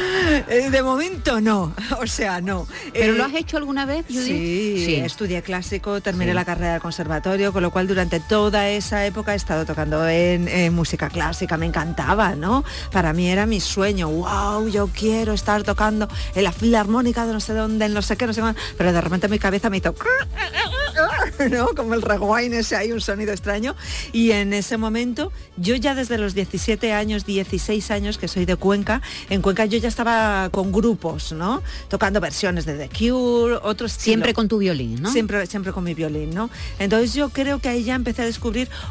[0.48, 2.66] Eh, de momento no, o sea, no.
[2.92, 4.24] ¿Pero lo has hecho alguna vez, Judith?
[4.24, 4.94] Sí, sí.
[4.96, 8.18] estudié clásico, terminé la carrera del conservatorio, con lo cual durante
[8.54, 12.62] toda esa época he estado tocando en, música clásica, me encantaba, ¿no?
[12.92, 17.40] Para mí era mi sueño, wow, yo quiero estar tocando en la filarmónica de no
[17.40, 19.78] sé dónde, en no sé qué, no sé cuándo, pero de repente mi cabeza me
[19.78, 19.92] hizo...
[21.50, 21.74] ¿no?
[21.74, 23.74] Como el rewind ese, hay un sonido extraño.
[24.12, 28.54] Y en ese momento, yo ya desde los 17 años, 16 años, que soy de
[28.54, 31.60] Cuenca, en Cuenca yo ya estaba con grupos, ¿no?
[31.88, 33.92] Tocando versiones de The Cure, otros...
[33.92, 35.10] Siempre con tu violín, ¿no?
[35.10, 36.50] Siempre, siempre con mi violín, ¿no?
[36.78, 38.43] Entonces yo creo que ahí ya empecé a descubrir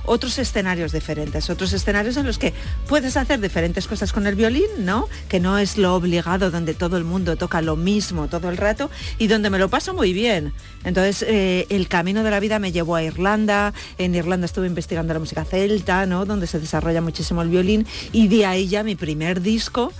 [0.05, 2.53] otros escenarios diferentes, otros escenarios en los que
[2.87, 5.07] puedes hacer diferentes cosas con el violín, ¿no?
[5.29, 8.89] Que no es lo obligado donde todo el mundo toca lo mismo todo el rato
[9.17, 10.53] y donde me lo paso muy bien.
[10.83, 15.13] Entonces eh, el camino de la vida me llevó a Irlanda, en Irlanda estuve investigando
[15.13, 16.25] la música celta, ¿no?
[16.25, 19.93] Donde se desarrolla muchísimo el violín y de ahí ya mi primer disco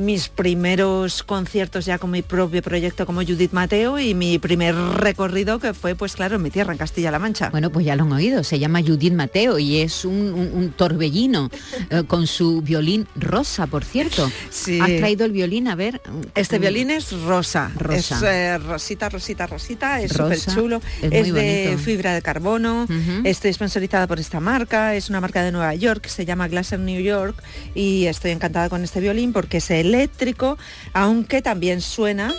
[0.00, 5.58] mis primeros conciertos ya con mi propio proyecto como Judith Mateo y mi primer recorrido
[5.58, 7.50] que fue pues claro en mi tierra, en Castilla-La Mancha.
[7.50, 11.50] Bueno, pues ya lo han oído, se llama Judith Mateo y es un, torbellino
[11.90, 14.30] eh, con su violín rosa, por cierto.
[14.50, 14.80] Sí.
[14.80, 16.00] Has traído el violín, a ver.
[16.34, 18.16] Este violín es rosa, rosa.
[18.16, 22.86] es eh, rosita, rosita, rosita, es súper chulo, es, de fibra de carbono,
[23.24, 27.00] estoy sponsorizada por esta marca, es una marca de Nueva York, se llama Glaser New
[27.00, 27.42] York
[27.74, 30.58] y estoy encantada con este violín porque se eléctrico,
[30.92, 32.32] aunque también suena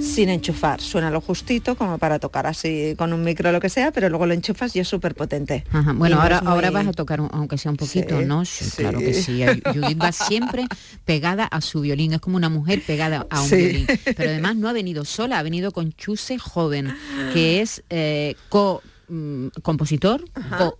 [0.00, 0.80] sin enchufar.
[0.80, 4.26] Suena lo justito como para tocar así con un micro lo que sea, pero luego
[4.26, 5.64] lo enchufas y es súper potente.
[5.94, 8.42] Bueno, ahora, ahora vas a tocar aunque sea un poquito, ¿no?
[8.76, 9.44] Claro que sí.
[9.64, 10.66] Judith va siempre
[11.04, 13.86] pegada a su violín, es como una mujer pegada a un violín.
[14.04, 16.94] Pero además no ha venido sola, ha venido con Chuse Joven,
[17.32, 20.24] que es eh, co Mm, compositor,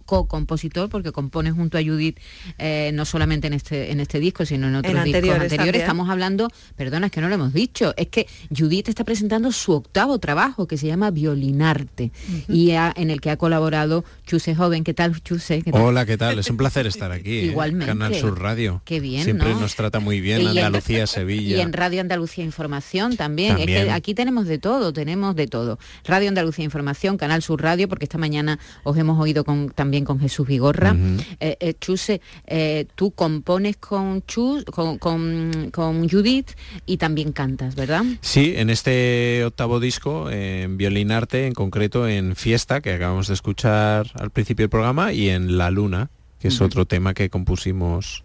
[0.05, 2.19] co-compositor, porque compone junto a Judith
[2.59, 5.83] eh, no solamente en este, en este disco, sino en otros discos anteriores.
[5.83, 9.73] Estamos hablando, perdona, es que no lo hemos dicho, es que Judith está presentando su
[9.73, 12.11] octavo trabajo que se llama Violinarte
[12.49, 14.83] y en el que ha colaborado Chuse Joven.
[14.83, 15.63] ¿Qué tal, Chuse?
[15.71, 16.41] Hola, ¿qué tal?
[16.41, 17.39] Es un placer estar aquí.
[17.39, 17.45] ¿eh?
[17.45, 17.87] Igualmente.
[17.87, 18.83] Canal Sur Radio.
[18.85, 19.23] Qué bien.
[19.23, 21.59] Siempre nos trata muy bien Andalucía, Sevilla.
[21.59, 23.59] Y en Radio Andalucía Información también.
[23.59, 25.79] Es que aquí tenemos de todo, tenemos de todo.
[26.05, 30.19] Radio Andalucía Información, Canal Sur Radio, porque está mañana os hemos oído con, también con
[30.21, 30.97] Jesús Vigorra.
[31.41, 36.51] Eh, eh, Chuse, eh, tú compones con, Chus, con, con, Judith
[36.85, 38.05] y también cantas, ¿verdad?
[38.21, 44.11] Sí, en este octavo disco, en Violinarte, en concreto en Fiesta, que acabamos de escuchar
[44.15, 48.23] al principio del programa, y en La Luna, que es otro tema que compusimos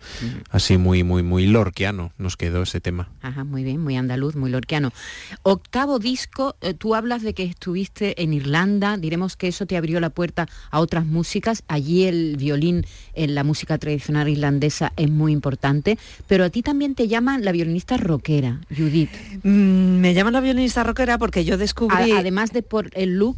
[0.50, 3.10] así muy, muy, muy lorquiano, nos quedó ese tema.
[3.22, 4.92] Ajá, muy bien, muy andaluz, muy lorquiano.
[5.44, 10.00] Octavo disco, eh, tú hablas de que estuviste en Irlanda, diremos que eso te abrió
[10.00, 15.32] la puerta a otras músicas, allí el violín en la música tradicional irlandesa es muy
[15.32, 15.98] importante,
[16.28, 19.12] pero a ti también te llaman la violinista rockera, Judith.
[19.44, 22.12] Mm, me llaman la violinista rockera porque yo descubrí...
[22.12, 23.38] además de por el look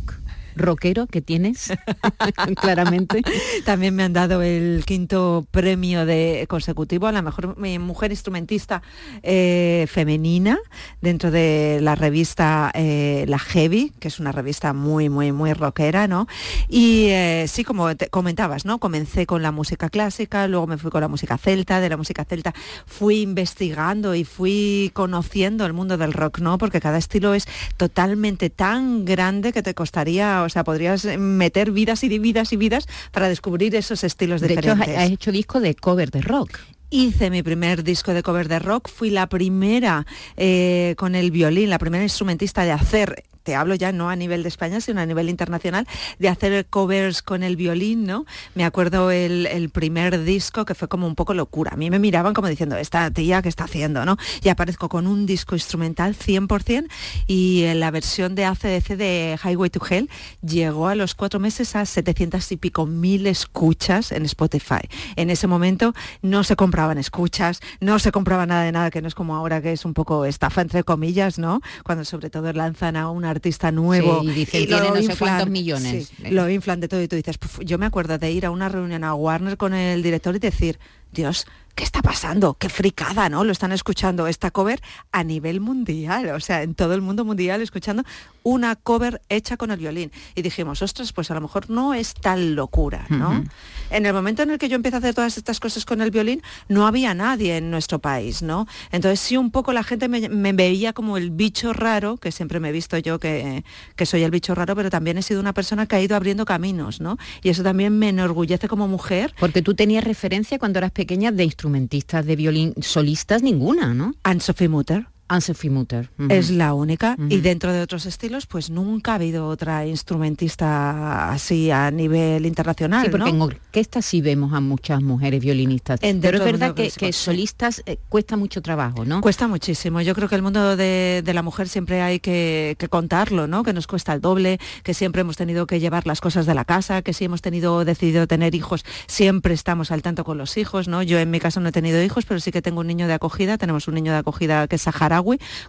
[0.56, 1.74] rockero que tienes,
[2.62, 3.22] claramente.
[3.66, 8.82] También me han dado el quinto premio de consecutivo a la mejor mujer instrumentista
[9.22, 10.60] eh, femenina
[11.02, 16.08] dentro de la revista eh, La Heavy, que es una revista muy, muy, muy rockera,
[16.08, 16.28] ¿no?
[16.70, 18.80] Y eh, sí, como comentabas, ¿no?
[18.80, 22.26] Comencé con la música clásica, luego me fui con la música celta, de la música
[22.26, 22.54] celta
[22.86, 26.58] fui investigando y fui conociendo el mundo del rock, ¿no?
[26.58, 27.48] Porque cada estilo es
[27.78, 32.88] totalmente tan grande que te costaría o sea, podrías meter vidas y vidas y vidas
[33.12, 34.88] para descubrir esos estilos de diferentes.
[34.88, 36.60] Hecho, has hecho disco de cover de rock
[36.94, 40.06] hice mi primer disco de cover de rock, fui la primera
[40.38, 44.44] eh, con el violín, la primera instrumentista de hacer te hablo ya no a nivel
[44.44, 45.88] de España, sino a nivel internacional,
[46.20, 48.26] de hacer covers con el violín, ¿no?
[48.56, 51.72] Me acuerdo el, primer disco que fue como un poco locura.
[51.74, 54.18] A mí me miraban como diciendo, esta tía que está haciendo, ¿no?
[54.42, 56.88] Y aparezco con un disco instrumental 100%
[57.28, 60.10] y la versión de ACDC de Highway to Hell
[60.42, 64.88] llegó a los cuatro meses a 700 y pico mil escuchas en Spotify.
[65.16, 69.08] En ese momento no se compraban escuchas, no se compraba nada de nada, que no
[69.08, 71.62] es como ahora que es un poco estafa entre comillas, ¿no?
[71.84, 76.12] Cuando sobre todo lanzan a una artista nuevo y dicen, tiene no sé cuántos millones.
[76.30, 79.04] lo inflan de todo y tú dices, yo me acuerdo de ir a una reunión
[79.04, 80.80] a Warner con el director y decir,
[81.12, 81.46] Dios,
[81.76, 82.56] ¿qué está pasando?
[82.56, 83.44] Qué fricada, ¿no?
[83.44, 87.62] Lo están escuchando esta cover a nivel mundial, o sea, en todo el mundo mundial
[87.62, 88.04] escuchando
[88.44, 90.12] una cover hecha con el violín.
[90.36, 93.44] Y dijimos, ostras, pues a lo mejor no es tal locura, ¿no?
[93.90, 96.12] En el momento en el que yo empecé a hacer todas estas cosas con el
[96.12, 98.68] violín, no había nadie en nuestro país, ¿no?
[98.92, 102.70] Entonces sí, un poco la gente me, veía como el bicho raro, que siempre me
[102.70, 103.64] he visto yo que,
[103.96, 106.46] que soy el bicho raro, pero también he sido una persona que ha ido abriendo
[106.46, 107.18] caminos, ¿no?
[107.42, 109.34] Y eso también me enorgullece como mujer.
[109.40, 114.16] Porque tú tenías referencia cuando eras pequeña de instrumentistas de violín solistas ninguna, ¿no?
[114.24, 115.08] Anne-Sophie Mutter.
[115.34, 116.10] Anne-Sophie Mutter.
[116.30, 117.16] Es la única.
[117.30, 123.06] Y dentro de otros estilos, pues nunca ha habido otra instrumentista así a nivel internacional.
[123.06, 123.36] Sí, porque ¿no?
[123.36, 126.00] en orquesta sí vemos a muchas mujeres violinistas.
[126.00, 129.22] Pero es verdad que, que solistas eh, cuesta mucho trabajo, ¿no?
[129.22, 130.02] Cuesta muchísimo.
[130.02, 133.64] Yo creo que el mundo de, la mujer siempre hay que, contarlo, ¿no?
[133.64, 136.66] Que nos cuesta el doble, que siempre hemos tenido que llevar las cosas de la
[136.66, 140.88] casa, que si hemos tenido decidido tener hijos, siempre estamos al tanto con los hijos,
[140.88, 141.02] ¿no?
[141.02, 143.14] Yo en mi caso no he tenido hijos, pero sí que tengo un niño de
[143.14, 143.58] acogida.
[143.58, 144.88] Tenemos un niño de acogida que es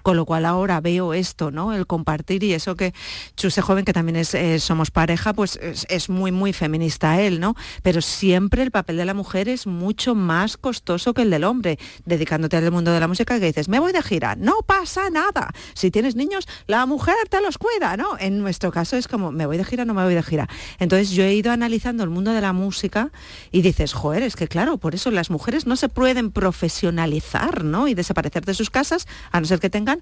[0.03, 1.73] con lo cual ahora veo esto, ¿no?
[1.73, 2.93] El compartir y eso que
[3.37, 7.55] Chuse Joven, que también es, eh, somos pareja, pues es, muy, muy feminista él, ¿no?
[7.83, 11.79] Pero siempre el papel de la mujer es mucho más costoso que el del hombre,
[12.05, 15.51] dedicándote al mundo de la música que dices, me voy de gira, no pasa nada.
[15.75, 18.19] Si tienes niños, la mujer te los cuida, ¿no?
[18.19, 20.49] En nuestro caso es como, me voy de gira, no me voy de gira.
[20.79, 23.11] Entonces yo he ido analizando el mundo de la música
[23.51, 27.89] y dices, joder, es que claro, por eso las mujeres no se pueden profesionalizar, ¿no?
[27.89, 30.01] Y desaparecer de sus casas, a no ser que tengan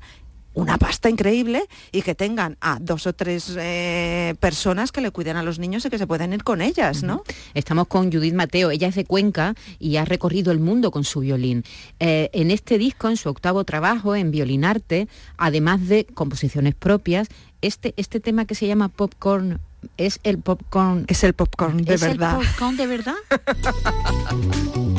[0.54, 5.38] una pasta increíble y que tengan a dos o tres eh, personas que le cuiden
[5.38, 7.22] a los niños y que se pueden ir con ellas, ¿no?
[7.54, 11.20] Estamos con Judith Mateo, ella es de Cuenca y ha recorrido el mundo con su
[11.20, 11.64] violín.
[11.98, 15.08] Eh, en este disco, en su octavo trabajo, en Violinarte,
[15.38, 17.28] además de composiciones propias,
[17.62, 19.60] este, este tema que se llama Popcorn
[19.96, 21.06] es el popcorn.
[21.08, 22.38] Es el popcorn de ¿Es verdad.
[22.38, 23.14] El popcorn de verdad?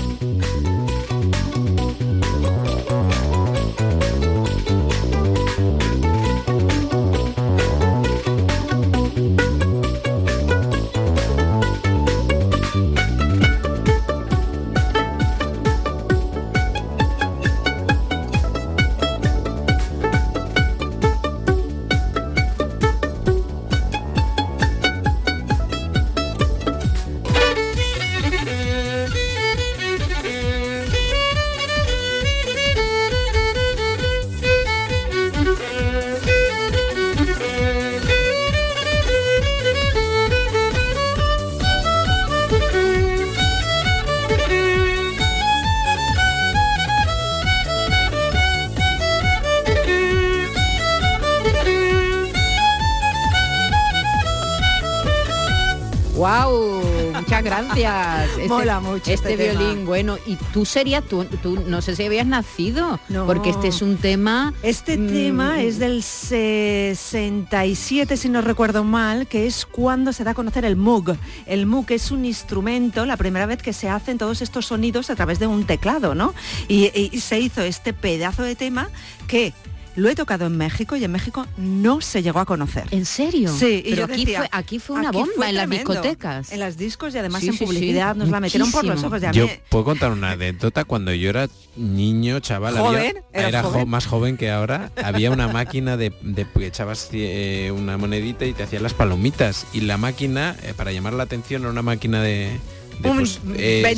[57.76, 58.30] gracias.
[58.43, 62.03] Este, Mola mucho este, este violín, bueno, y tú serías, tú, tú no sé si
[62.03, 64.53] habías nacido, porque este es un tema...
[64.63, 70.32] Este mm, tema es del 67, si no recuerdo mal, que es cuando se da
[70.32, 71.15] a conocer el Moog.
[71.45, 75.15] El Moog es un instrumento, la primera vez que se hacen todos estos sonidos a
[75.15, 76.34] través de un teclado, ¿no?
[76.67, 78.89] y se hizo este pedazo de tema
[79.28, 79.53] que
[79.96, 82.86] lo he tocado en México y en México no se llegó a conocer.
[82.91, 83.54] ¿En serio?
[83.56, 86.52] Sí, y aquí, fue, aquí fue una bomba en las discotecas.
[86.52, 89.22] En las discos y además en publicidad nos la metieron por los ojos.
[89.34, 90.84] yo puedo contar una anécdota.
[90.84, 93.18] Cuando yo era niño, chaval, ¿Joven?
[93.34, 98.46] era, más joven que ahora, había una máquina de, de que echabas eh, una monedita
[98.46, 99.66] y te hacían las palomitas.
[99.74, 102.60] Y la máquina, eh, para llamar la atención, era una máquina de
[103.04, 103.96] un, pues, eh,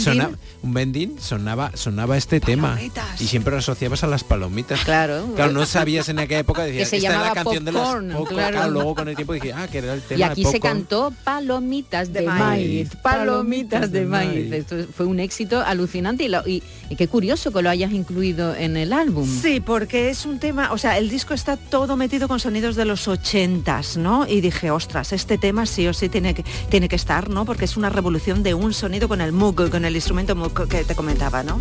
[0.64, 2.80] vending sonaba sonaba este tema.
[3.20, 4.84] Y siempre lo asociabas a las palomitas.
[4.84, 5.28] Claro.
[5.36, 8.70] Claro no sabías en aquella época decías que se es la canción de los claro.
[8.70, 12.12] luego con el tiempo dije ah que era el tema y aquí se cantó palomitas
[12.12, 14.52] de, maíz, palomitas de, maíz.
[14.52, 18.94] esto fue un éxito alucinante y, y, qué curioso que lo hayas incluido en el
[18.94, 19.28] álbum.
[19.42, 22.86] Sí porque es un tema o sea el disco está todo metido con sonidos de
[22.86, 26.96] los ochentas no y dije ostras este tema sí o sí tiene que tiene que
[26.96, 30.36] estar no porque es una revolución de un sonido con el Moog, con el instrumento
[30.36, 31.60] Moog que te comentaba, ¿no?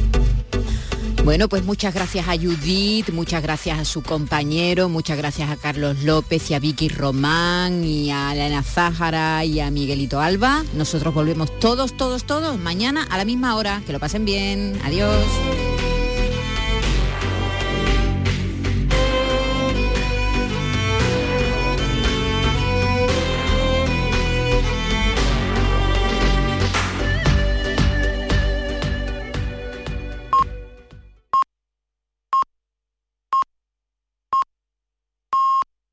[1.25, 6.03] Bueno, pues muchas gracias a Judith, muchas gracias a su compañero, muchas gracias a Carlos
[6.03, 10.65] López y a Vicky Román y a Elena Zájara y a Miguelito Alba.
[10.75, 13.83] Nosotros volvemos todos, todos, todos mañana a la misma hora.
[13.87, 14.79] Que lo pasen bien.
[14.85, 15.25] Adiós.